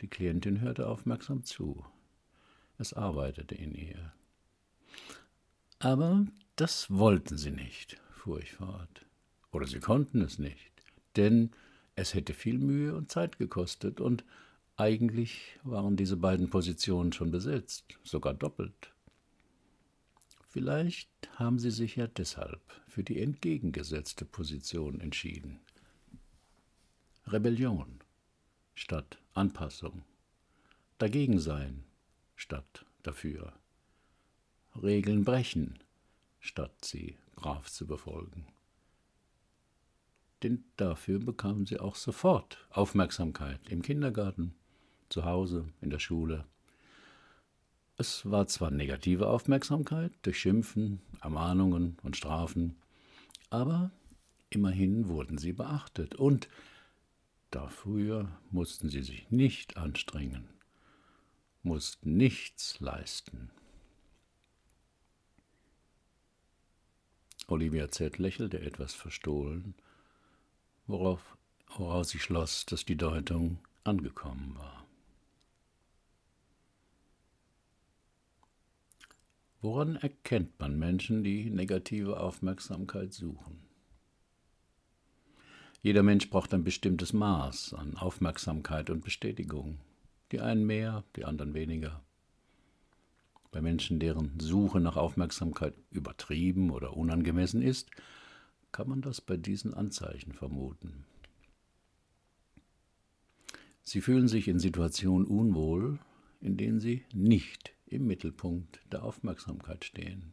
Die 0.00 0.08
Klientin 0.08 0.60
hörte 0.60 0.88
aufmerksam 0.88 1.44
zu. 1.44 1.84
Es 2.78 2.92
arbeitete 2.92 3.54
in 3.54 3.74
ihr. 3.74 4.12
Aber 5.78 6.26
das 6.56 6.90
wollten 6.90 7.36
sie 7.36 7.50
nicht, 7.50 8.00
fuhr 8.10 8.40
ich 8.40 8.52
fort. 8.52 9.06
Oder 9.52 9.66
sie 9.66 9.80
konnten 9.80 10.20
es 10.20 10.38
nicht, 10.38 10.72
denn 11.16 11.50
es 11.96 12.14
hätte 12.14 12.34
viel 12.34 12.58
Mühe 12.58 12.94
und 12.94 13.10
Zeit 13.10 13.38
gekostet, 13.38 14.00
und 14.00 14.24
eigentlich 14.76 15.58
waren 15.62 15.96
diese 15.96 16.16
beiden 16.16 16.50
Positionen 16.50 17.12
schon 17.12 17.30
besetzt, 17.30 17.84
sogar 18.02 18.34
doppelt. 18.34 18.92
Vielleicht 20.48 21.10
haben 21.36 21.58
sie 21.58 21.70
sich 21.70 21.96
ja 21.96 22.06
deshalb 22.06 22.60
für 22.86 23.02
die 23.02 23.20
entgegengesetzte 23.20 24.24
Position 24.24 25.00
entschieden. 25.00 25.60
Rebellion 27.26 28.00
statt 28.74 29.18
Anpassung, 29.32 30.04
dagegen 30.98 31.40
sein 31.40 31.84
statt 32.36 32.84
dafür. 33.02 33.52
Regeln 34.80 35.24
brechen, 35.24 35.78
statt 36.40 36.84
sie 36.84 37.16
brav 37.36 37.70
zu 37.70 37.86
befolgen. 37.86 38.46
Denn 40.44 40.62
dafür 40.76 41.20
bekamen 41.20 41.64
sie 41.64 41.80
auch 41.80 41.96
sofort 41.96 42.68
Aufmerksamkeit 42.68 43.66
im 43.70 43.80
Kindergarten, 43.80 44.54
zu 45.08 45.24
Hause, 45.24 45.70
in 45.80 45.88
der 45.88 45.98
Schule. 45.98 46.44
Es 47.96 48.30
war 48.30 48.46
zwar 48.46 48.70
negative 48.70 49.28
Aufmerksamkeit 49.28 50.12
durch 50.20 50.38
Schimpfen, 50.38 51.00
Ermahnungen 51.22 51.96
und 52.02 52.18
Strafen, 52.18 52.76
aber 53.48 53.90
immerhin 54.50 55.08
wurden 55.08 55.38
sie 55.38 55.54
beachtet 55.54 56.14
und 56.14 56.50
dafür 57.50 58.28
mussten 58.50 58.90
sie 58.90 59.02
sich 59.02 59.30
nicht 59.30 59.78
anstrengen, 59.78 60.50
mussten 61.62 62.18
nichts 62.18 62.80
leisten. 62.80 63.50
Olivia 67.46 67.90
Z. 67.90 68.18
lächelte 68.18 68.60
etwas 68.60 68.92
verstohlen, 68.92 69.74
worauf, 70.86 71.36
woraus 71.76 72.10
sie 72.10 72.18
schloss, 72.18 72.66
dass 72.66 72.84
die 72.84 72.96
Deutung 72.96 73.58
angekommen 73.84 74.54
war. 74.56 74.86
Woran 79.60 79.96
erkennt 79.96 80.60
man 80.60 80.78
Menschen, 80.78 81.24
die 81.24 81.48
negative 81.48 82.20
Aufmerksamkeit 82.20 83.14
suchen? 83.14 83.62
Jeder 85.80 86.02
Mensch 86.02 86.28
braucht 86.28 86.52
ein 86.52 86.64
bestimmtes 86.64 87.12
Maß 87.12 87.74
an 87.74 87.96
Aufmerksamkeit 87.96 88.90
und 88.90 89.04
Bestätigung. 89.04 89.78
Die 90.32 90.40
einen 90.40 90.66
mehr, 90.66 91.04
die 91.16 91.24
anderen 91.24 91.54
weniger. 91.54 92.02
Bei 93.52 93.60
Menschen, 93.60 94.00
deren 94.00 94.38
Suche 94.40 94.80
nach 94.80 94.96
Aufmerksamkeit 94.96 95.74
übertrieben 95.90 96.70
oder 96.70 96.96
unangemessen 96.96 97.62
ist, 97.62 97.90
kann 98.74 98.88
man 98.88 99.02
das 99.02 99.20
bei 99.20 99.36
diesen 99.36 99.72
Anzeichen 99.72 100.32
vermuten. 100.32 101.04
Sie 103.84 104.00
fühlen 104.00 104.26
sich 104.26 104.48
in 104.48 104.58
Situationen 104.58 105.28
unwohl, 105.28 106.00
in 106.40 106.56
denen 106.56 106.80
sie 106.80 107.04
nicht 107.12 107.72
im 107.86 108.08
Mittelpunkt 108.08 108.80
der 108.90 109.04
Aufmerksamkeit 109.04 109.84
stehen. 109.84 110.32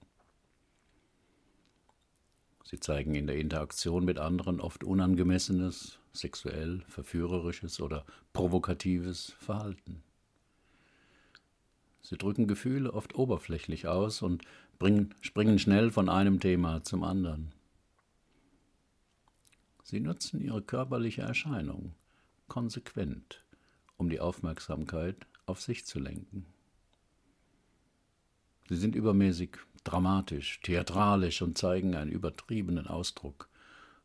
Sie 2.63 2.79
zeigen 2.79 3.13
in 3.13 3.27
der 3.27 3.37
Interaktion 3.37 4.05
mit 4.05 4.17
anderen 4.17 4.59
oft 4.59 4.83
unangemessenes, 4.83 5.99
sexuell 6.11 6.81
verführerisches 6.87 7.79
oder 7.79 8.07
provokatives 8.33 9.35
Verhalten. 9.37 10.01
Sie 12.01 12.17
drücken 12.17 12.47
Gefühle 12.47 12.91
oft 12.91 13.13
oberflächlich 13.13 13.85
aus 13.85 14.23
und 14.23 14.41
bringen, 14.79 15.13
springen 15.21 15.59
schnell 15.59 15.91
von 15.91 16.09
einem 16.09 16.39
Thema 16.39 16.83
zum 16.83 17.03
anderen. 17.03 17.53
Sie 19.91 19.99
nutzen 19.99 20.39
ihre 20.39 20.61
körperliche 20.61 21.23
Erscheinung 21.23 21.93
konsequent, 22.47 23.43
um 23.97 24.09
die 24.09 24.21
Aufmerksamkeit 24.21 25.27
auf 25.45 25.59
sich 25.59 25.85
zu 25.85 25.99
lenken. 25.99 26.45
Sie 28.69 28.77
sind 28.77 28.95
übermäßig 28.95 29.57
dramatisch, 29.83 30.61
theatralisch 30.61 31.41
und 31.41 31.57
zeigen 31.57 31.93
einen 31.95 32.09
übertriebenen 32.09 32.87
Ausdruck 32.87 33.49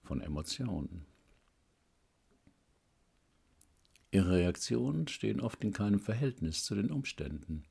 von 0.02 0.20
Emotionen. 0.20 1.06
Ihre 4.10 4.32
Reaktionen 4.32 5.06
stehen 5.06 5.40
oft 5.40 5.62
in 5.62 5.72
keinem 5.72 6.00
Verhältnis 6.00 6.64
zu 6.64 6.74
den 6.74 6.90
Umständen 6.90 7.62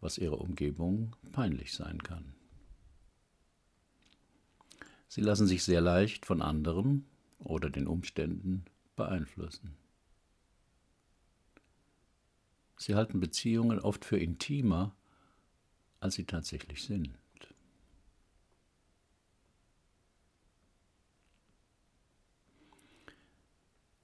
was 0.00 0.18
ihrer 0.18 0.40
Umgebung 0.40 1.16
peinlich 1.32 1.74
sein 1.74 2.02
kann. 2.02 2.34
Sie 5.08 5.20
lassen 5.20 5.46
sich 5.46 5.64
sehr 5.64 5.80
leicht 5.80 6.26
von 6.26 6.42
anderen 6.42 7.06
oder 7.38 7.70
den 7.70 7.86
Umständen 7.86 8.64
beeinflussen. 8.96 9.76
Sie 12.78 12.94
halten 12.94 13.20
Beziehungen 13.20 13.80
oft 13.80 14.04
für 14.04 14.18
intimer, 14.18 14.94
als 16.00 16.14
sie 16.14 16.24
tatsächlich 16.24 16.82
sind. 16.84 17.16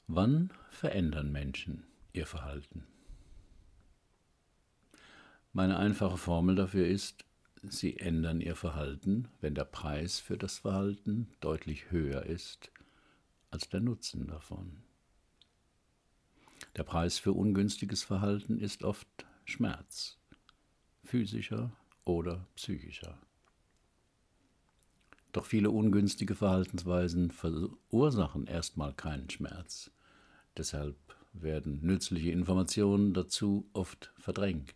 Wann 0.07 0.53
verändern 0.71 1.33
Menschen 1.33 1.85
ihr 2.13 2.27
Verhalten? 2.27 2.87
Meine 5.55 5.79
einfache 5.79 6.17
Formel 6.17 6.55
dafür 6.55 6.87
ist, 6.87 7.25
sie 7.63 7.99
ändern 7.99 8.41
ihr 8.41 8.57
Verhalten, 8.57 9.29
wenn 9.41 9.55
der 9.55 9.65
Preis 9.65 10.19
für 10.19 10.37
das 10.37 10.59
Verhalten 10.59 11.29
deutlich 11.41 11.91
höher 11.91 12.25
ist 12.25 12.73
als 13.53 13.69
der 13.69 13.81
Nutzen 13.81 14.27
davon. 14.27 14.83
Der 16.77 16.85
Preis 16.85 17.19
für 17.19 17.33
ungünstiges 17.33 18.03
Verhalten 18.03 18.59
ist 18.59 18.83
oft 18.83 19.07
Schmerz, 19.45 20.19
physischer 21.05 21.71
oder 22.05 22.47
psychischer. 22.57 23.19
Doch 25.33 25.45
viele 25.47 25.71
ungünstige 25.71 26.35
Verhaltensweisen 26.35 27.31
verursachen 27.31 28.47
erstmal 28.47 28.95
keinen 28.95 29.31
Schmerz. 29.31 29.91
Deshalb 30.57 30.97
werden 31.33 31.81
nützliche 31.83 32.31
Informationen 32.31 33.15
dazu 33.15 33.69
oft 33.73 34.13
verdrängt. 34.19 34.75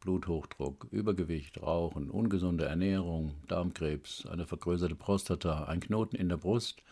Bluthochdruck, 0.00 0.86
Übergewicht, 0.90 1.60
Rauchen, 1.62 2.10
ungesunde 2.10 2.66
Ernährung, 2.66 3.34
Darmkrebs, 3.48 4.26
eine 4.26 4.46
vergrößerte 4.46 4.94
Prostata, 4.94 5.64
ein 5.64 5.80
Knoten 5.80 6.16
in 6.16 6.28
der 6.28 6.36
Brust 6.36 6.82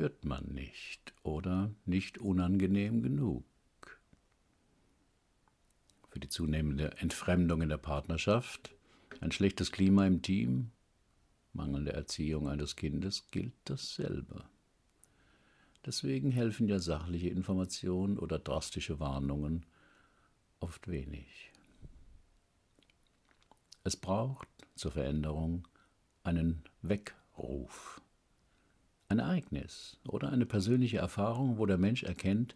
spürt 0.00 0.24
man 0.24 0.46
nicht 0.46 1.12
oder 1.24 1.70
nicht 1.84 2.16
unangenehm 2.16 3.02
genug. 3.02 3.44
Für 6.08 6.18
die 6.20 6.30
zunehmende 6.30 6.96
Entfremdung 6.96 7.60
in 7.60 7.68
der 7.68 7.76
Partnerschaft, 7.76 8.74
ein 9.20 9.30
schlechtes 9.30 9.72
Klima 9.72 10.06
im 10.06 10.22
Team, 10.22 10.70
mangelnde 11.52 11.92
Erziehung 11.92 12.48
eines 12.48 12.76
Kindes 12.76 13.26
gilt 13.30 13.52
dasselbe. 13.64 14.46
Deswegen 15.84 16.30
helfen 16.30 16.66
ja 16.66 16.78
sachliche 16.78 17.28
Informationen 17.28 18.18
oder 18.18 18.38
drastische 18.38 19.00
Warnungen 19.00 19.66
oft 20.60 20.88
wenig. 20.88 21.52
Es 23.84 23.96
braucht 23.96 24.48
zur 24.76 24.92
Veränderung 24.92 25.68
einen 26.22 26.64
Weckruf, 26.80 28.00
ein 29.10 29.18
Ereignis 29.18 29.98
oder 30.08 30.30
eine 30.30 30.46
persönliche 30.46 30.98
Erfahrung, 30.98 31.58
wo 31.58 31.66
der 31.66 31.78
Mensch 31.78 32.04
erkennt, 32.04 32.54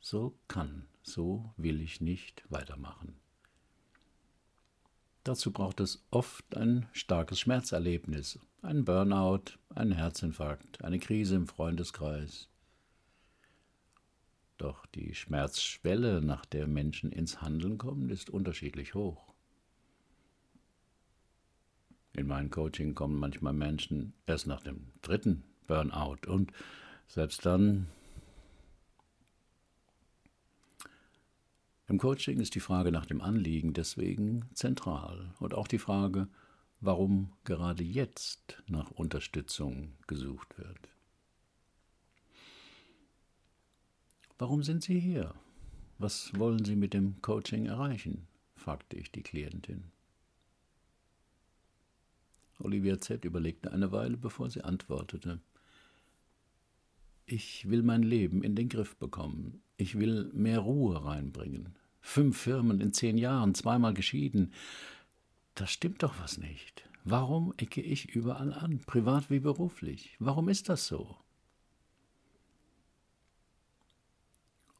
so 0.00 0.38
kann, 0.46 0.86
so 1.02 1.52
will 1.56 1.80
ich 1.80 2.00
nicht 2.00 2.44
weitermachen. 2.48 3.16
Dazu 5.24 5.50
braucht 5.50 5.80
es 5.80 6.06
oft 6.12 6.56
ein 6.56 6.86
starkes 6.92 7.40
Schmerzerlebnis, 7.40 8.38
ein 8.62 8.84
Burnout, 8.84 9.58
einen 9.74 9.90
Herzinfarkt, 9.90 10.84
eine 10.84 11.00
Krise 11.00 11.34
im 11.34 11.48
Freundeskreis. 11.48 12.48
Doch 14.58 14.86
die 14.86 15.14
Schmerzschwelle, 15.16 16.22
nach 16.22 16.46
der 16.46 16.68
Menschen 16.68 17.10
ins 17.10 17.42
Handeln 17.42 17.78
kommen, 17.78 18.10
ist 18.10 18.30
unterschiedlich 18.30 18.94
hoch. 18.94 19.34
In 22.16 22.26
mein 22.26 22.50
Coaching 22.50 22.94
kommen 22.94 23.18
manchmal 23.18 23.52
Menschen 23.52 24.14
erst 24.26 24.46
nach 24.46 24.62
dem 24.62 24.88
dritten 25.02 25.44
Burnout 25.66 26.26
und 26.26 26.50
selbst 27.06 27.44
dann 27.44 27.88
Im 31.88 31.98
Coaching 31.98 32.40
ist 32.40 32.56
die 32.56 32.60
Frage 32.60 32.90
nach 32.90 33.06
dem 33.06 33.20
Anliegen 33.20 33.72
deswegen 33.72 34.46
zentral 34.54 35.32
und 35.38 35.54
auch 35.54 35.68
die 35.68 35.78
Frage, 35.78 36.26
warum 36.80 37.32
gerade 37.44 37.84
jetzt 37.84 38.60
nach 38.66 38.90
Unterstützung 38.90 39.92
gesucht 40.08 40.58
wird. 40.58 40.88
Warum 44.38 44.64
sind 44.64 44.82
Sie 44.82 44.98
hier? 44.98 45.32
Was 45.98 46.36
wollen 46.36 46.64
Sie 46.64 46.76
mit 46.76 46.92
dem 46.92 47.22
Coaching 47.22 47.66
erreichen? 47.66 48.26
fragte 48.56 48.96
ich 48.96 49.12
die 49.12 49.22
Klientin. 49.22 49.92
Olivia 52.58 52.98
Z. 53.00 53.24
überlegte 53.24 53.72
eine 53.72 53.92
Weile, 53.92 54.16
bevor 54.16 54.50
sie 54.50 54.62
antwortete. 54.62 55.40
Ich 57.26 57.68
will 57.68 57.82
mein 57.82 58.02
Leben 58.02 58.42
in 58.42 58.54
den 58.54 58.68
Griff 58.68 58.96
bekommen. 58.96 59.60
Ich 59.76 59.98
will 59.98 60.30
mehr 60.32 60.60
Ruhe 60.60 61.04
reinbringen. 61.04 61.74
Fünf 62.00 62.38
Firmen 62.38 62.80
in 62.80 62.92
zehn 62.92 63.18
Jahren, 63.18 63.54
zweimal 63.54 63.94
geschieden. 63.94 64.52
Da 65.54 65.66
stimmt 65.66 66.02
doch 66.02 66.14
was 66.20 66.38
nicht. 66.38 66.88
Warum 67.04 67.52
ecke 67.56 67.80
ich 67.80 68.14
überall 68.14 68.52
an, 68.52 68.78
privat 68.80 69.30
wie 69.30 69.40
beruflich? 69.40 70.16
Warum 70.18 70.48
ist 70.48 70.68
das 70.68 70.86
so? 70.86 71.16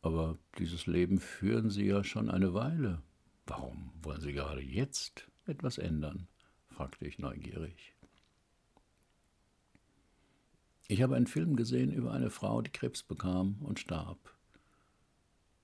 Aber 0.03 0.39
dieses 0.59 0.87
Leben 0.87 1.19
führen 1.19 1.69
Sie 1.69 1.87
ja 1.87 2.05
schon 2.05 2.31
eine 2.31 2.55
Weile. 2.55 3.03
Warum 3.47 3.93
wollen 4.03 4.21
Sie 4.21 4.33
gerade 4.33 4.63
jetzt 4.63 5.29
etwas 5.47 5.79
ändern? 5.79 6.29
Fragte 6.77 7.07
ich 7.07 7.19
neugierig. 7.19 7.95
Ich 10.89 11.01
habe 11.01 11.17
einen 11.17 11.27
Film 11.27 11.57
gesehen 11.57 11.91
über 11.91 12.13
eine 12.13 12.29
Frau, 12.29 12.61
die 12.61 12.71
Krebs 12.71 13.03
bekam 13.03 13.57
und 13.63 13.81
starb. 13.81 14.19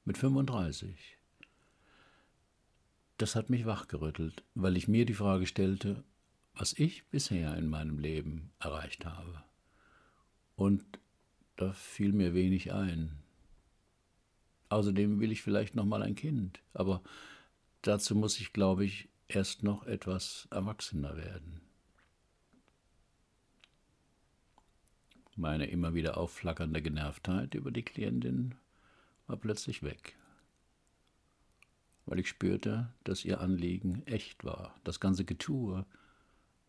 Mit 0.07 0.16
35. 0.16 1.18
Das 3.18 3.37
hat 3.37 3.51
mich 3.51 3.66
wachgerüttelt, 3.66 4.42
weil 4.55 4.79
ich 4.79 4.88
mir 4.88 5.05
die 5.05 5.12
Frage 5.12 5.46
stellte, 5.46 6.03
was 6.55 6.72
ich 6.72 7.05
bisher 7.11 7.57
in 7.59 7.68
meinem 7.68 7.98
Leben 7.98 8.51
erreicht 8.59 9.05
habe. 9.05 9.44
Und 10.57 10.83
da 11.57 11.75
fiel 11.75 12.12
mir 12.14 12.33
wenig 12.33 12.72
ein. 12.72 13.18
Außerdem 14.70 15.20
will 15.20 15.31
ich 15.31 15.42
vielleicht 15.42 15.75
noch 15.75 15.85
mal 15.85 16.03
ein 16.03 16.14
Kind, 16.14 16.61
aber 16.72 17.03
dazu 17.83 18.16
muss 18.16 18.40
ich, 18.40 18.55
glaube 18.55 18.87
ich, 18.87 19.11
erst 19.28 19.62
noch 19.62 19.85
etwas 19.85 20.48
erwachsener 20.50 21.16
werden. 21.16 21.61
Meine 25.37 25.66
immer 25.66 25.94
wieder 25.94 26.18
aufflackernde 26.18 26.82
Genervtheit 26.82 27.54
über 27.54 27.70
die 27.70 27.82
Klientin 27.82 28.54
war 29.26 29.37
plötzlich 29.37 29.82
weg, 29.82 30.16
weil 32.04 32.18
ich 32.18 32.28
spürte, 32.28 32.92
dass 33.04 33.24
ihr 33.24 33.40
Anliegen 33.40 34.06
echt 34.06 34.44
war. 34.44 34.78
Das 34.85 35.00
ganze 35.00 35.24
Getue 35.24 35.87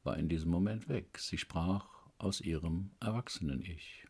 war 0.03 0.17
in 0.17 0.29
diesem 0.29 0.49
Moment 0.49 0.87
weg. 0.87 1.17
Sie 1.17 1.37
sprach 1.37 1.87
aus 2.17 2.39
ihrem 2.39 2.91
Erwachsenen-Ich. 3.01 4.07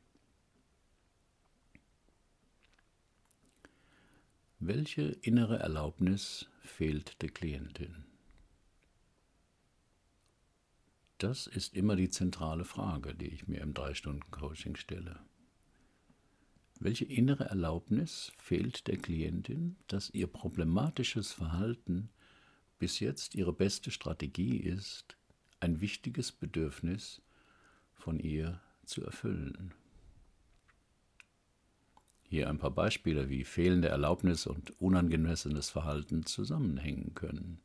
Welche 4.60 5.02
innere 5.02 5.60
Erlaubnis 5.60 6.48
fehlt 6.62 7.22
der 7.22 7.30
Klientin? 7.30 8.06
Das 11.18 11.48
ist 11.48 11.76
immer 11.76 11.96
die 11.96 12.10
zentrale 12.10 12.66
Frage, 12.66 13.16
die 13.16 13.28
ich 13.28 13.48
mir 13.48 13.62
im 13.62 13.74
Drei-Stunden-Coaching 13.74 14.76
stelle. 14.76 15.20
Welche 16.80 17.06
innere 17.06 17.46
Erlaubnis 17.46 18.34
fehlt 18.38 18.88
der 18.88 18.98
Klientin, 18.98 19.78
dass 19.88 20.10
ihr 20.10 20.28
problematisches 20.28 21.32
Verhalten 21.32 22.10
bis 22.78 23.00
jetzt 23.00 23.36
ihre 23.36 23.54
beste 23.54 23.90
Strategie 23.90 24.58
ist, 24.58 25.16
ein 25.62 25.80
wichtiges 25.80 26.34
Bedürfnis 26.34 27.22
von 27.94 28.20
ihr 28.20 28.60
zu 28.84 29.02
erfüllen? 29.06 29.74
Hier 32.24 32.50
ein 32.50 32.58
paar 32.58 32.72
Beispiele, 32.72 33.30
wie 33.30 33.46
fehlende 33.46 33.90
Erlaubnis 33.90 34.48
und 34.48 34.82
unangemessenes 34.82 35.70
Verhalten 35.70 36.26
zusammenhängen 36.26 37.14
können. 37.14 37.62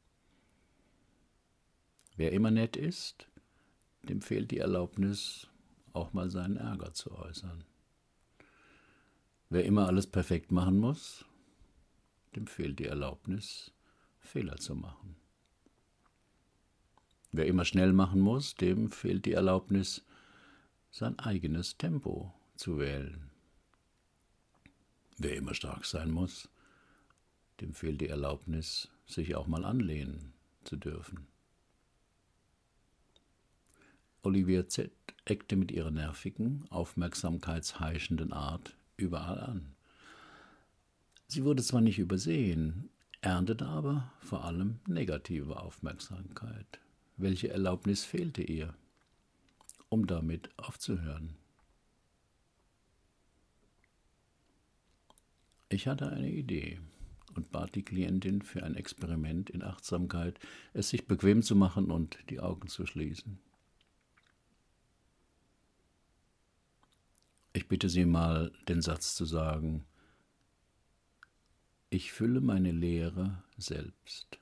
Wer 2.17 2.33
immer 2.33 2.51
nett 2.51 2.77
ist, 2.77 3.29
dem 4.03 4.23
fehlt 4.23 4.51
die 4.51 4.59
Erlaubnis, 4.59 5.47
auch 5.93 6.13
mal 6.13 6.31
seinen 6.31 6.57
Ärger 6.57 6.93
zu 6.95 7.13
äußern. 7.13 7.65
Wer 9.51 9.65
immer 9.65 9.87
alles 9.87 10.07
perfekt 10.07 10.53
machen 10.53 10.79
muss, 10.79 11.25
dem 12.37 12.47
fehlt 12.47 12.79
die 12.79 12.87
Erlaubnis, 12.87 13.73
Fehler 14.21 14.57
zu 14.57 14.75
machen. 14.75 15.17
Wer 17.33 17.47
immer 17.47 17.65
schnell 17.65 17.93
machen 17.93 18.21
muss, 18.21 18.55
dem 18.55 18.91
fehlt 18.91 19.25
die 19.27 19.33
Erlaubnis, 19.33 20.05
sein 20.91 21.19
eigenes 21.19 21.77
Tempo 21.77 22.33
zu 22.57 22.79
wählen. 22.79 23.31
Wer 25.19 25.37
immer 25.37 25.55
stark 25.55 25.85
sein 25.85 26.11
muss, 26.11 26.49
dem 27.61 27.75
fehlt 27.75 28.01
die 28.01 28.09
Erlaubnis, 28.09 28.89
sich 29.07 29.35
auch 29.35 29.47
mal 29.47 29.65
anlehnen 29.65 30.33
zu 30.65 30.77
dürfen. 30.77 31.27
Olivia 34.29 34.69
Z. 34.69 34.91
eckte 35.25 35.57
mit 35.57 35.73
ihrer 35.73 35.91
nervigen, 35.91 36.67
aufmerksamkeitsheischenden 36.69 38.35
Art 38.35 38.77
überall 38.99 39.41
an. 39.41 39.75
Sie 41.29 41.45
wurde 41.45 41.63
zwar 41.63 41.81
nicht 41.81 41.99
übersehen, 41.99 42.91
erntete 43.23 43.65
aber 43.65 44.13
vor 44.21 44.45
allem 44.45 44.81
negative 44.87 45.59
Aufmerksamkeit. 45.59 46.79
Welche 47.17 47.49
Erlaubnis 47.49 48.05
fehlte 48.05 48.43
ihr, 48.43 48.75
um 49.89 50.07
damit 50.07 50.51
aufzuhören? 50.59 51.35
Ich 55.71 55.89
hatte 55.89 56.11
eine 56.11 56.31
Idee 56.31 56.81
und 57.35 57.51
bat 57.51 57.75
die 57.75 57.83
Klientin 57.83 58.43
für 58.43 58.63
ein 58.63 58.75
Experiment 58.75 59.49
in 59.49 59.63
Achtsamkeit, 59.63 60.39
es 60.75 60.91
sich 60.91 61.07
bequem 61.07 61.43
zu 61.43 61.57
machen 61.57 61.91
und 61.91 62.19
die 62.29 62.41
Augen 62.41 62.69
zu 62.69 62.85
schließen. 62.85 63.39
Ich 67.69 67.71
bitte 67.71 67.91
Sie 67.91 68.07
mal, 68.07 68.51
den 68.67 68.81
Satz 68.81 69.15
zu 69.15 69.27
sagen, 69.27 69.85
ich 71.91 72.13
fülle 72.13 72.41
meine 72.41 72.73
Lehre 72.73 73.43
selbst. 73.59 74.39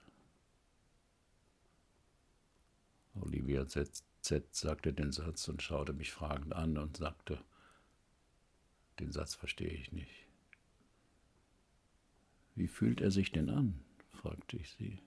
Olivia 3.21 3.67
Z, 3.67 4.05
Z 4.21 4.55
sagte 4.55 4.93
den 4.93 5.11
Satz 5.11 5.49
und 5.49 5.61
schaute 5.61 5.93
mich 5.93 6.12
fragend 6.12 6.55
an 6.55 6.79
und 6.79 6.99
sagte, 6.99 7.43
den 9.01 9.11
Satz 9.11 9.35
verstehe 9.35 9.75
ich 9.75 9.91
nicht. 9.91 10.29
Wie 12.55 12.69
fühlt 12.69 13.01
er 13.01 13.11
sich 13.11 13.33
denn 13.33 13.51
an? 13.51 13.81
fragte 14.12 14.57
ich 14.57 14.71
sie. 14.71 15.01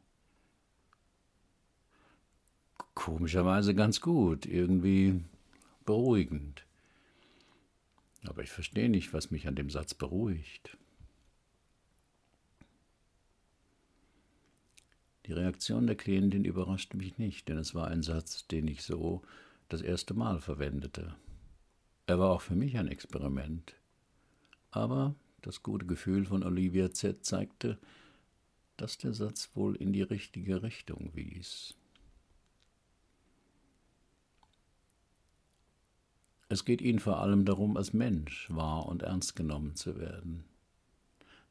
Komischerweise 2.95 3.73
ganz 3.73 4.01
gut, 4.01 4.45
irgendwie 4.45 5.23
beruhigend. 5.85 6.65
Aber 8.25 8.43
ich 8.43 8.49
verstehe 8.49 8.89
nicht, 8.89 9.13
was 9.13 9.31
mich 9.31 9.47
an 9.47 9.55
dem 9.55 9.69
Satz 9.69 9.93
beruhigt. 9.93 10.77
Die 15.25 15.33
Reaktion 15.33 15.85
der 15.85 15.95
Klientin 15.95 16.43
überraschte 16.43 16.97
mich 16.97 17.17
nicht, 17.17 17.47
denn 17.49 17.57
es 17.57 17.75
war 17.75 17.87
ein 17.87 18.01
Satz, 18.01 18.47
den 18.47 18.67
ich 18.67 18.81
so 18.83 19.21
das 19.67 19.81
erste 19.81 20.13
Mal 20.15 20.41
verwendete. 20.41 21.15
Er 22.07 22.17
war 22.17 22.31
auch 22.31 22.41
für 22.41 22.55
mich 22.55 22.77
ein 22.77 22.87
Experiment. 22.87 23.75
Aber 24.71 25.15
das 25.41 25.61
gute 25.61 25.85
Gefühl 25.85 26.25
von 26.25 26.43
Olivia 26.43 26.91
Z 26.91 27.23
zeigte, 27.23 27.77
dass 28.77 28.97
der 28.97 29.13
Satz 29.13 29.51
wohl 29.53 29.75
in 29.75 29.93
die 29.93 30.01
richtige 30.01 30.63
Richtung 30.63 31.11
wies. 31.13 31.75
Es 36.49 36.65
geht 36.65 36.81
ihnen 36.81 36.99
vor 36.99 37.19
allem 37.19 37.45
darum, 37.45 37.77
als 37.77 37.93
Mensch 37.93 38.49
wahr 38.49 38.87
und 38.87 39.03
ernst 39.03 39.35
genommen 39.35 39.75
zu 39.75 39.97
werden. 39.99 40.43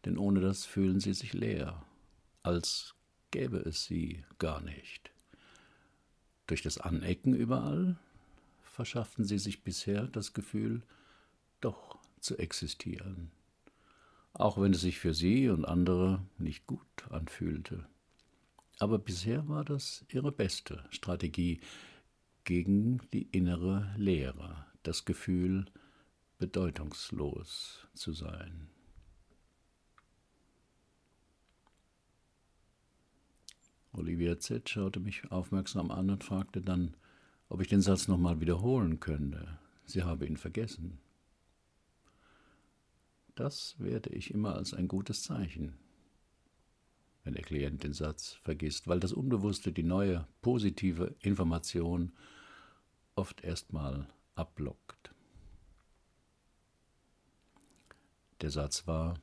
Denn 0.05 0.19
ohne 0.19 0.41
das 0.41 0.67
fühlen 0.67 1.01
sie 1.01 1.15
sich 1.15 1.33
leer, 1.33 1.83
als 2.43 2.95
gäbe 3.31 3.59
es 3.59 3.85
sie 3.85 4.25
gar 4.39 4.61
nicht. 4.61 5.11
Durch 6.47 6.63
das 6.63 6.79
Anecken 6.79 7.35
überall 7.35 7.97
verschafften 8.63 9.25
sie 9.25 9.39
sich 9.39 9.63
bisher 9.63 10.07
das 10.09 10.33
Gefühl, 10.33 10.83
doch 11.61 11.99
zu 12.21 12.37
existieren 12.37 13.31
auch 14.39 14.61
wenn 14.61 14.73
es 14.73 14.81
sich 14.81 14.99
für 14.99 15.15
sie 15.15 15.49
und 15.49 15.65
andere 15.65 16.25
nicht 16.39 16.67
gut 16.67 16.81
anfühlte. 17.11 17.85
Aber 18.79 18.99
bisher 18.99 19.49
war 19.49 19.65
das 19.65 20.05
ihre 20.13 20.31
beste 20.31 20.85
Strategie 20.91 21.61
gegen 22.45 23.01
die 23.13 23.23
innere 23.33 23.93
Leere, 23.97 24.65
das 24.89 25.05
Gefühl, 25.05 25.67
bedeutungslos 26.39 27.87
zu 27.93 28.15
sein. 28.15 28.69
Olivia 33.93 34.39
Z. 34.39 34.67
schaute 34.67 34.99
mich 34.99 35.31
aufmerksam 35.31 35.91
an 35.91 36.09
und 36.09 36.25
fragte 36.25 36.63
dann, 36.63 36.97
ob 37.51 37.61
ich 37.61 37.69
den 37.69 37.83
Satz 37.83 38.09
nochmal 38.09 38.41
wiederholen 38.41 38.99
könnte. 38.99 39.59
Sie 39.85 40.05
habe 40.05 40.27
ihn 40.27 40.39
vergessen. 40.39 40.99
Das 43.35 43.77
werde 43.79 44.09
ich 44.11 44.33
immer 44.33 44.55
als 44.55 44.73
ein 44.73 44.89
gutes 44.89 45.23
Zeichen, 45.23 45.77
wenn 47.25 47.35
der 47.35 47.45
Klient 47.45 47.85
den 47.85 47.93
Satz 47.93 48.39
vergisst, 48.43 48.89
weil 48.89 49.01
das 49.01 49.13
Unbewusste 49.13 49.71
die 49.71 49.83
neue 49.83 50.27
positive 50.41 51.15
Information 51.21 52.13
oft 53.17 53.45
erstmal 53.45 54.07
abblockt. 54.39 55.11
Der 58.41 58.51
Satz 58.51 58.87
war, 58.87 59.15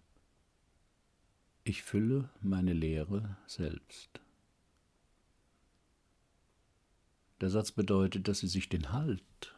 ich 1.63 1.84
fülle 1.84 2.30
meine 2.41 2.73
Lehre 2.73 3.38
selbst. 3.47 4.21
Der 7.41 7.49
Satz 7.49 7.71
bedeutet, 7.71 8.28
dass 8.28 8.39
sie 8.39 8.47
sich 8.47 8.69
den 8.69 8.91
Halt 8.91 9.56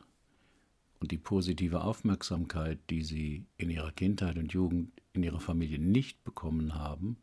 und 0.99 1.11
die 1.11 1.17
positive 1.17 1.81
Aufmerksamkeit, 1.81 2.79
die 2.89 3.03
sie 3.03 3.45
in 3.57 3.69
ihrer 3.69 3.91
Kindheit 3.91 4.37
und 4.37 4.53
Jugend 4.53 4.91
in 5.13 5.23
ihrer 5.23 5.39
Familie 5.39 5.79
nicht 5.79 6.23
bekommen 6.23 6.75
haben, 6.75 7.17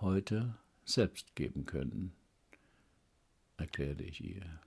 heute 0.00 0.56
selbst 0.84 1.34
geben 1.36 1.64
können, 1.64 2.12
erklärte 3.56 4.02
ich 4.04 4.22
ihr. 4.22 4.60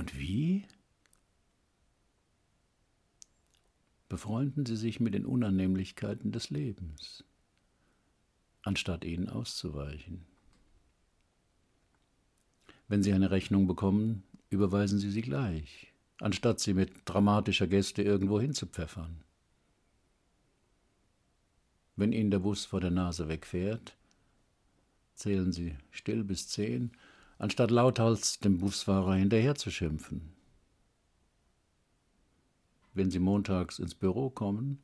Und 0.00 0.18
wie? 0.18 0.66
Befreunden 4.08 4.66
Sie 4.66 4.76
sich 4.76 4.98
mit 4.98 5.14
den 5.14 5.26
Unannehmlichkeiten 5.26 6.32
des 6.32 6.50
Lebens, 6.50 7.22
anstatt 8.62 9.04
ihnen 9.04 9.28
auszuweichen. 9.28 10.26
Wenn 12.88 13.04
Sie 13.04 13.12
eine 13.12 13.30
Rechnung 13.30 13.68
bekommen, 13.68 14.24
überweisen 14.48 14.98
Sie 14.98 15.10
sie 15.10 15.22
gleich 15.22 15.90
anstatt 16.20 16.60
sie 16.60 16.74
mit 16.74 16.92
dramatischer 17.06 17.66
Geste 17.66 18.02
irgendwo 18.02 18.40
hinzupfeffern. 18.40 19.24
Wenn 21.96 22.12
Ihnen 22.12 22.30
der 22.30 22.38
Bus 22.40 22.66
vor 22.66 22.80
der 22.80 22.90
Nase 22.90 23.28
wegfährt, 23.28 23.96
zählen 25.14 25.52
Sie 25.52 25.76
still 25.90 26.24
bis 26.24 26.48
zehn, 26.48 26.92
anstatt 27.40 27.70
lauthals 27.70 28.38
dem 28.38 28.58
Busfahrer 28.58 29.14
hinterher 29.14 29.54
zu 29.54 29.70
schimpfen. 29.70 30.36
Wenn 32.92 33.10
Sie 33.10 33.18
montags 33.18 33.78
ins 33.78 33.94
Büro 33.94 34.28
kommen, 34.28 34.82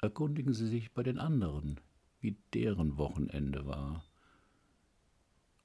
erkundigen 0.00 0.54
Sie 0.54 0.68
sich 0.68 0.92
bei 0.92 1.02
den 1.02 1.18
anderen, 1.18 1.80
wie 2.20 2.36
deren 2.54 2.98
Wochenende 2.98 3.66
war, 3.66 4.04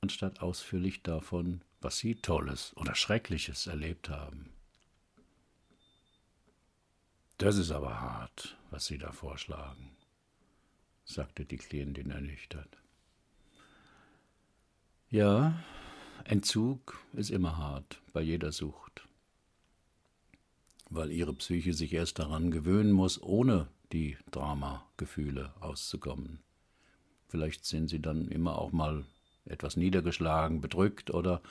anstatt 0.01 0.41
ausführlich 0.41 1.03
davon, 1.03 1.62
was 1.82 1.99
Sie 1.99 2.15
Tolles 2.15 2.75
oder 2.77 2.95
Schreckliches 2.95 3.67
erlebt 3.67 4.10
haben. 4.10 4.49
Das 7.38 7.58
ist 7.58 7.69
aber 7.69 8.01
hart, 8.01 8.58
was 8.71 8.88
Sie 8.88 8.97
da 8.97 9.12
vorschlagen, 9.12 9.91
sagte 11.06 11.45
die 11.45 11.58
Klientin 11.58 12.10
ernüchtert. 12.10 12.75
Ja, 15.12 15.63
Entzug 16.25 16.97
ist 17.13 17.30
immer 17.30 17.58
hart 17.58 18.01
bei 18.13 18.21
jeder 18.21 18.51
Sucht, 18.51 19.08
weil 20.89 21.12
ihre 21.12 21.34
Psyche 21.34 21.73
sich 21.73 21.93
erst 21.93 22.19
daran 22.19 22.51
gewöhnen 22.51 22.91
muss, 22.91 23.21
ohne 23.21 23.67
die 23.91 24.17
Dramagefühle 24.32 25.53
auszukommen. 25.60 26.39
Vielleicht 27.30 27.65
sind 27.65 27.89
sie 27.89 28.01
dann 28.01 28.27
immer 28.27 28.58
auch 28.58 28.71
mal 28.71 29.06
etwas 29.45 29.77
niedergeschlagen, 29.77 30.62
bedrückt 30.62 31.12
oder 31.12 31.41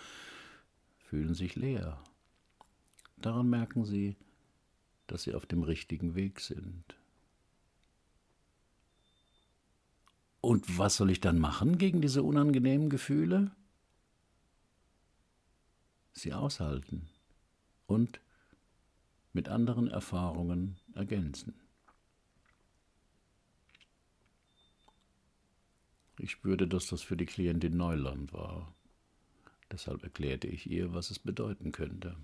fühlen 0.99 1.35
sich 1.35 1.57
leer. 1.57 1.99
Daran 3.17 3.49
merken 3.49 3.85
sie, 3.85 4.17
dass 5.07 5.23
sie 5.23 5.35
auf 5.35 5.47
dem 5.47 5.63
richtigen 5.63 6.15
Weg 6.15 6.41
sind. 6.41 6.97
Und 10.41 10.79
was 10.79 10.97
soll 10.97 11.11
ich 11.11 11.21
dann 11.21 11.39
machen 11.39 11.79
gegen 11.79 12.01
diese 12.01 12.23
unangenehmen 12.23 12.91
Gefühle? 12.91 13.51
Sie 16.17 16.33
aushalten 16.33 17.09
und 17.87 18.21
mit 19.35 19.51
anderen 19.51 19.89
Erfahrungen 19.89 20.79
ergänzen. 20.95 21.55
Ich 26.19 26.31
spürte, 26.31 26.67
dass 26.67 26.87
das 26.87 27.03
für 27.03 27.19
die 27.19 27.27
Klientin 27.27 27.77
Neuland 27.77 28.33
war. 28.33 28.75
Deshalb 29.71 30.03
erklärte 30.05 30.47
ich 30.47 30.71
ihr, 30.71 30.95
was 30.95 31.11
es 31.11 31.19
bedeuten 31.19 31.71
könnte. 31.71 32.17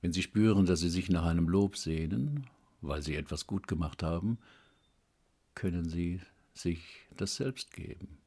Wenn 0.00 0.12
Sie 0.12 0.22
spüren, 0.22 0.66
dass 0.66 0.80
Sie 0.80 0.90
sich 0.90 1.08
nach 1.08 1.26
einem 1.26 1.48
Lob 1.48 1.76
sehnen, 1.76 2.48
weil 2.80 3.02
Sie 3.02 3.14
etwas 3.14 3.46
gut 3.46 3.68
gemacht 3.68 4.02
haben, 4.02 4.38
können 5.54 5.88
Sie 5.88 6.20
sich 6.54 7.06
das 7.16 7.36
selbst 7.36 7.72
geben. 7.72 8.18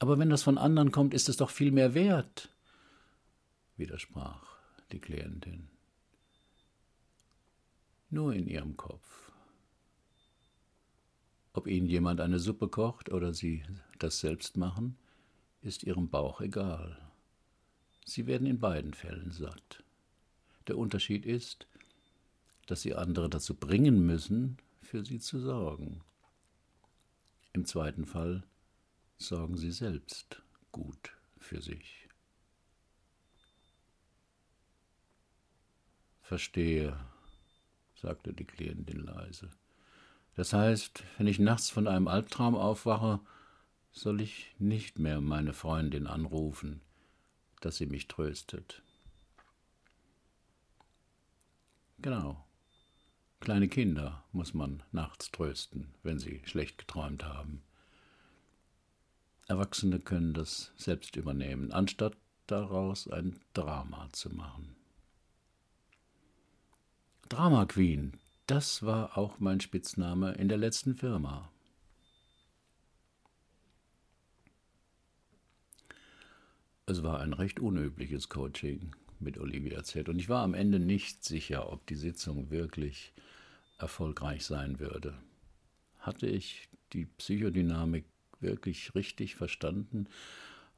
Aber 0.00 0.18
wenn 0.18 0.30
das 0.30 0.42
von 0.42 0.58
anderen 0.58 0.92
kommt, 0.92 1.12
ist 1.12 1.28
es 1.28 1.36
doch 1.36 1.50
viel 1.50 1.70
mehr 1.70 1.92
wert, 1.94 2.48
widersprach 3.76 4.42
die 4.92 4.98
Klientin. 4.98 5.68
Nur 8.08 8.32
in 8.34 8.48
ihrem 8.48 8.76
Kopf. 8.76 9.30
Ob 11.52 11.66
Ihnen 11.66 11.86
jemand 11.86 12.20
eine 12.20 12.38
Suppe 12.38 12.68
kocht 12.68 13.12
oder 13.12 13.34
Sie 13.34 13.62
das 13.98 14.20
selbst 14.20 14.56
machen, 14.56 14.96
ist 15.60 15.82
Ihrem 15.82 16.08
Bauch 16.08 16.40
egal. 16.40 16.96
Sie 18.06 18.26
werden 18.26 18.46
in 18.46 18.58
beiden 18.58 18.94
Fällen 18.94 19.30
satt. 19.32 19.84
Der 20.66 20.78
Unterschied 20.78 21.26
ist, 21.26 21.66
dass 22.66 22.80
Sie 22.80 22.94
andere 22.94 23.28
dazu 23.28 23.54
bringen 23.54 24.06
müssen, 24.06 24.56
für 24.80 25.04
Sie 25.04 25.20
zu 25.20 25.40
sorgen. 25.40 26.00
Im 27.52 27.66
zweiten 27.66 28.06
Fall 28.06 28.44
sorgen 29.20 29.58
Sie 29.58 29.70
selbst 29.70 30.42
gut 30.72 31.12
für 31.38 31.60
sich. 31.60 32.08
Verstehe, 36.22 36.98
sagte 37.94 38.32
die 38.32 38.46
Klientin 38.46 39.00
leise. 39.00 39.50
Das 40.36 40.52
heißt, 40.52 41.04
wenn 41.18 41.26
ich 41.26 41.38
nachts 41.38 41.68
von 41.68 41.86
einem 41.86 42.08
Albtraum 42.08 42.54
aufwache, 42.54 43.20
soll 43.92 44.20
ich 44.22 44.54
nicht 44.58 44.98
mehr 44.98 45.20
meine 45.20 45.52
Freundin 45.52 46.06
anrufen, 46.06 46.80
dass 47.60 47.76
sie 47.76 47.86
mich 47.86 48.08
tröstet. 48.08 48.82
Genau. 51.98 52.46
Kleine 53.40 53.68
Kinder 53.68 54.24
muss 54.32 54.54
man 54.54 54.82
nachts 54.92 55.30
trösten, 55.30 55.92
wenn 56.02 56.18
sie 56.18 56.40
schlecht 56.44 56.78
geträumt 56.78 57.24
haben. 57.24 57.62
Erwachsene 59.50 59.98
können 59.98 60.32
das 60.32 60.70
selbst 60.76 61.16
übernehmen, 61.16 61.72
anstatt 61.72 62.16
daraus 62.46 63.08
ein 63.08 63.40
Drama 63.52 64.08
zu 64.12 64.30
machen. 64.30 64.76
Drama 67.28 67.66
Queen, 67.66 68.12
das 68.46 68.84
war 68.84 69.18
auch 69.18 69.40
mein 69.40 69.58
Spitzname 69.60 70.34
in 70.34 70.48
der 70.48 70.56
letzten 70.56 70.94
Firma. 70.94 71.50
Es 76.86 77.02
war 77.02 77.18
ein 77.18 77.32
recht 77.32 77.58
unübliches 77.58 78.28
Coaching 78.28 78.94
mit 79.18 79.36
Olivia 79.36 79.82
Z. 79.82 80.08
Und 80.08 80.20
ich 80.20 80.28
war 80.28 80.44
am 80.44 80.54
Ende 80.54 80.78
nicht 80.78 81.24
sicher, 81.24 81.72
ob 81.72 81.84
die 81.88 81.96
Sitzung 81.96 82.50
wirklich 82.50 83.12
erfolgreich 83.78 84.44
sein 84.44 84.78
würde. 84.78 85.20
Hatte 85.98 86.28
ich 86.28 86.68
die 86.92 87.06
Psychodynamik 87.06 88.04
wirklich 88.40 88.94
richtig 88.94 89.36
verstanden? 89.36 90.06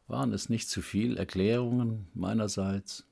Waren 0.07 0.33
es 0.33 0.49
nicht 0.49 0.69
zu 0.69 0.83
viel 0.83 1.17
Erklärungen 1.17 2.07
meinerseits? 2.15 3.07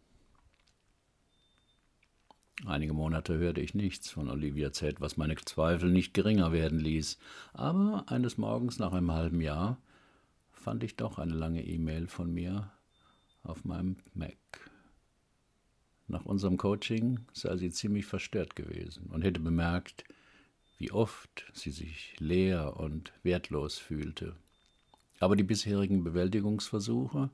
Einige 2.66 2.92
Monate 2.92 3.38
hörte 3.38 3.60
ich 3.62 3.74
nichts 3.74 4.10
von 4.10 4.28
Olivia 4.28 4.70
Z., 4.72 5.00
was 5.00 5.16
meine 5.16 5.34
Zweifel 5.36 5.90
nicht 5.90 6.12
geringer 6.12 6.52
werden 6.52 6.78
ließ. 6.78 7.18
Aber 7.54 8.04
eines 8.08 8.36
Morgens 8.36 8.78
nach 8.78 8.92
einem 8.92 9.12
halben 9.12 9.40
Jahr 9.40 9.78
fand 10.52 10.84
ich 10.84 10.96
doch 10.96 11.18
eine 11.18 11.32
lange 11.34 11.64
E-Mail 11.64 12.06
von 12.06 12.32
mir 12.32 12.70
auf 13.42 13.64
meinem 13.64 13.96
Mac. 14.12 14.36
Nach 16.06 16.26
unserem 16.26 16.58
Coaching 16.58 17.20
sei 17.32 17.56
sie 17.56 17.70
ziemlich 17.70 18.04
verstört 18.04 18.56
gewesen 18.56 19.06
und 19.06 19.22
hätte 19.22 19.40
bemerkt, 19.40 20.04
wie 20.80 20.90
oft 20.92 21.44
sie 21.52 21.70
sich 21.70 22.16
leer 22.18 22.78
und 22.78 23.12
wertlos 23.22 23.76
fühlte. 23.76 24.34
Aber 25.20 25.36
die 25.36 25.44
bisherigen 25.44 26.02
Bewältigungsversuche, 26.02 27.28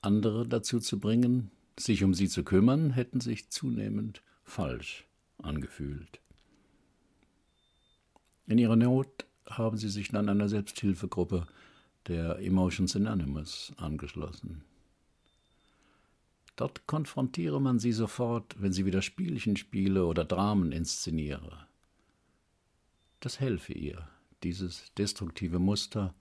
andere 0.00 0.48
dazu 0.48 0.80
zu 0.80 0.98
bringen, 0.98 1.50
sich 1.78 2.02
um 2.02 2.14
sie 2.14 2.28
zu 2.28 2.42
kümmern, 2.42 2.90
hätten 2.90 3.20
sich 3.20 3.50
zunehmend 3.50 4.22
falsch 4.44 5.04
angefühlt. 5.42 6.18
In 8.46 8.56
ihrer 8.56 8.76
Not 8.76 9.26
haben 9.46 9.76
sie 9.76 9.90
sich 9.90 10.08
dann 10.08 10.30
einer 10.30 10.48
Selbsthilfegruppe 10.48 11.46
der 12.08 12.38
Emotions 12.38 12.96
Anonymous 12.96 13.74
angeschlossen. 13.76 14.64
Dort 16.54 16.86
konfrontiere 16.86 17.60
man 17.60 17.78
sie 17.78 17.92
sofort, 17.92 18.56
wenn 18.58 18.72
sie 18.72 18.86
wieder 18.86 19.02
Spielchen 19.02 19.58
spiele 19.58 20.06
oder 20.06 20.24
Dramen 20.24 20.72
inszeniere. 20.72 21.65
Das 23.20 23.40
helfe 23.40 23.72
ihr, 23.72 24.08
dieses 24.42 24.92
destruktive 24.94 25.58
Muster 25.58 26.14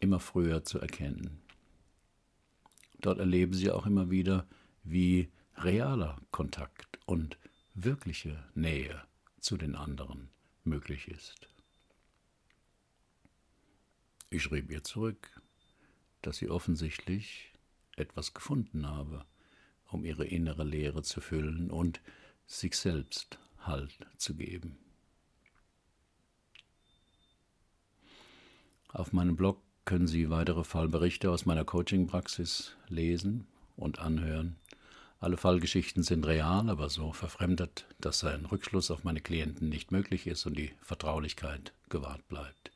immer 0.00 0.20
früher 0.20 0.64
zu 0.64 0.78
erkennen. 0.78 1.42
Dort 3.00 3.18
erleben 3.18 3.54
sie 3.54 3.70
auch 3.70 3.86
immer 3.86 4.10
wieder, 4.10 4.46
wie 4.84 5.30
realer 5.56 6.20
Kontakt 6.30 6.98
und 7.06 7.38
wirkliche 7.74 8.42
Nähe 8.54 9.02
zu 9.40 9.56
den 9.56 9.74
anderen 9.74 10.28
möglich 10.64 11.08
ist. 11.08 11.48
Ich 14.30 14.42
schrieb 14.42 14.70
ihr 14.70 14.82
zurück, 14.82 15.40
dass 16.22 16.38
sie 16.38 16.48
offensichtlich 16.50 17.52
etwas 17.96 18.34
gefunden 18.34 18.86
habe, 18.86 19.24
um 19.88 20.04
ihre 20.04 20.26
innere 20.26 20.64
Leere 20.64 21.02
zu 21.02 21.20
füllen 21.20 21.70
und 21.70 22.00
sich 22.46 22.76
selbst 22.76 23.38
Halt 23.58 24.06
zu 24.16 24.34
geben. 24.36 24.78
Auf 28.92 29.12
meinem 29.12 29.36
Blog 29.36 29.60
können 29.84 30.06
Sie 30.06 30.30
weitere 30.30 30.64
Fallberichte 30.64 31.30
aus 31.30 31.46
meiner 31.46 31.64
Coaching-Praxis 31.64 32.76
lesen 32.88 33.46
und 33.76 33.98
anhören. 33.98 34.56
Alle 35.18 35.36
Fallgeschichten 35.36 36.02
sind 36.02 36.26
real, 36.26 36.68
aber 36.68 36.88
so 36.88 37.12
verfremdet, 37.12 37.86
dass 38.00 38.22
ein 38.24 38.44
Rückschluss 38.44 38.90
auf 38.90 39.04
meine 39.04 39.20
Klienten 39.20 39.68
nicht 39.68 39.92
möglich 39.92 40.26
ist 40.26 40.46
und 40.46 40.56
die 40.56 40.72
Vertraulichkeit 40.82 41.72
gewahrt 41.88 42.26
bleibt. 42.28 42.70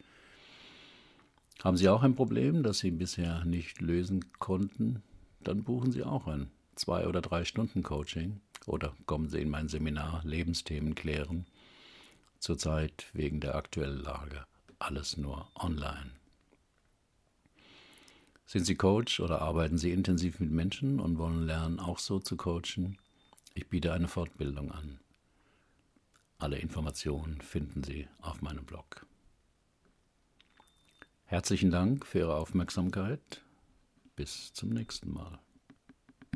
Haben 1.62 1.76
Sie 1.76 1.88
auch 1.88 2.02
ein 2.02 2.16
Problem, 2.16 2.62
das 2.62 2.78
Sie 2.78 2.90
bisher 2.90 3.44
nicht 3.44 3.80
lösen 3.80 4.32
konnten? 4.38 5.02
Dann 5.42 5.62
buchen 5.62 5.92
Sie 5.92 6.02
auch 6.02 6.26
ein 6.26 6.50
zwei 6.74 7.06
oder 7.06 7.20
drei 7.20 7.44
Stunden 7.44 7.82
Coaching 7.82 8.40
oder 8.66 8.94
kommen 9.06 9.28
Sie 9.28 9.42
in 9.42 9.50
mein 9.50 9.68
Seminar 9.68 10.22
Lebensthemen 10.24 10.94
klären. 10.94 11.46
Zurzeit 12.38 13.06
wegen 13.12 13.40
der 13.40 13.54
aktuellen 13.54 14.02
Lage 14.02 14.46
alles 14.80 15.16
nur 15.16 15.48
online. 15.54 16.10
Sind 18.46 18.64
Sie 18.64 18.74
Coach 18.74 19.20
oder 19.20 19.42
arbeiten 19.42 19.78
Sie 19.78 19.92
intensiv 19.92 20.40
mit 20.40 20.50
Menschen 20.50 20.98
und 20.98 21.18
wollen 21.18 21.46
lernen, 21.46 21.78
auch 21.78 22.00
so 22.00 22.18
zu 22.18 22.36
coachen? 22.36 22.98
Ich 23.54 23.68
biete 23.68 23.92
eine 23.92 24.08
Fortbildung 24.08 24.72
an. 24.72 24.98
Alle 26.38 26.58
Informationen 26.58 27.40
finden 27.42 27.84
Sie 27.84 28.08
auf 28.20 28.42
meinem 28.42 28.64
Blog. 28.64 29.06
Herzlichen 31.26 31.70
Dank 31.70 32.06
für 32.06 32.20
Ihre 32.20 32.34
Aufmerksamkeit. 32.34 33.42
Bis 34.16 34.52
zum 34.52 34.70
nächsten 34.70 35.12
Mal. 35.12 35.38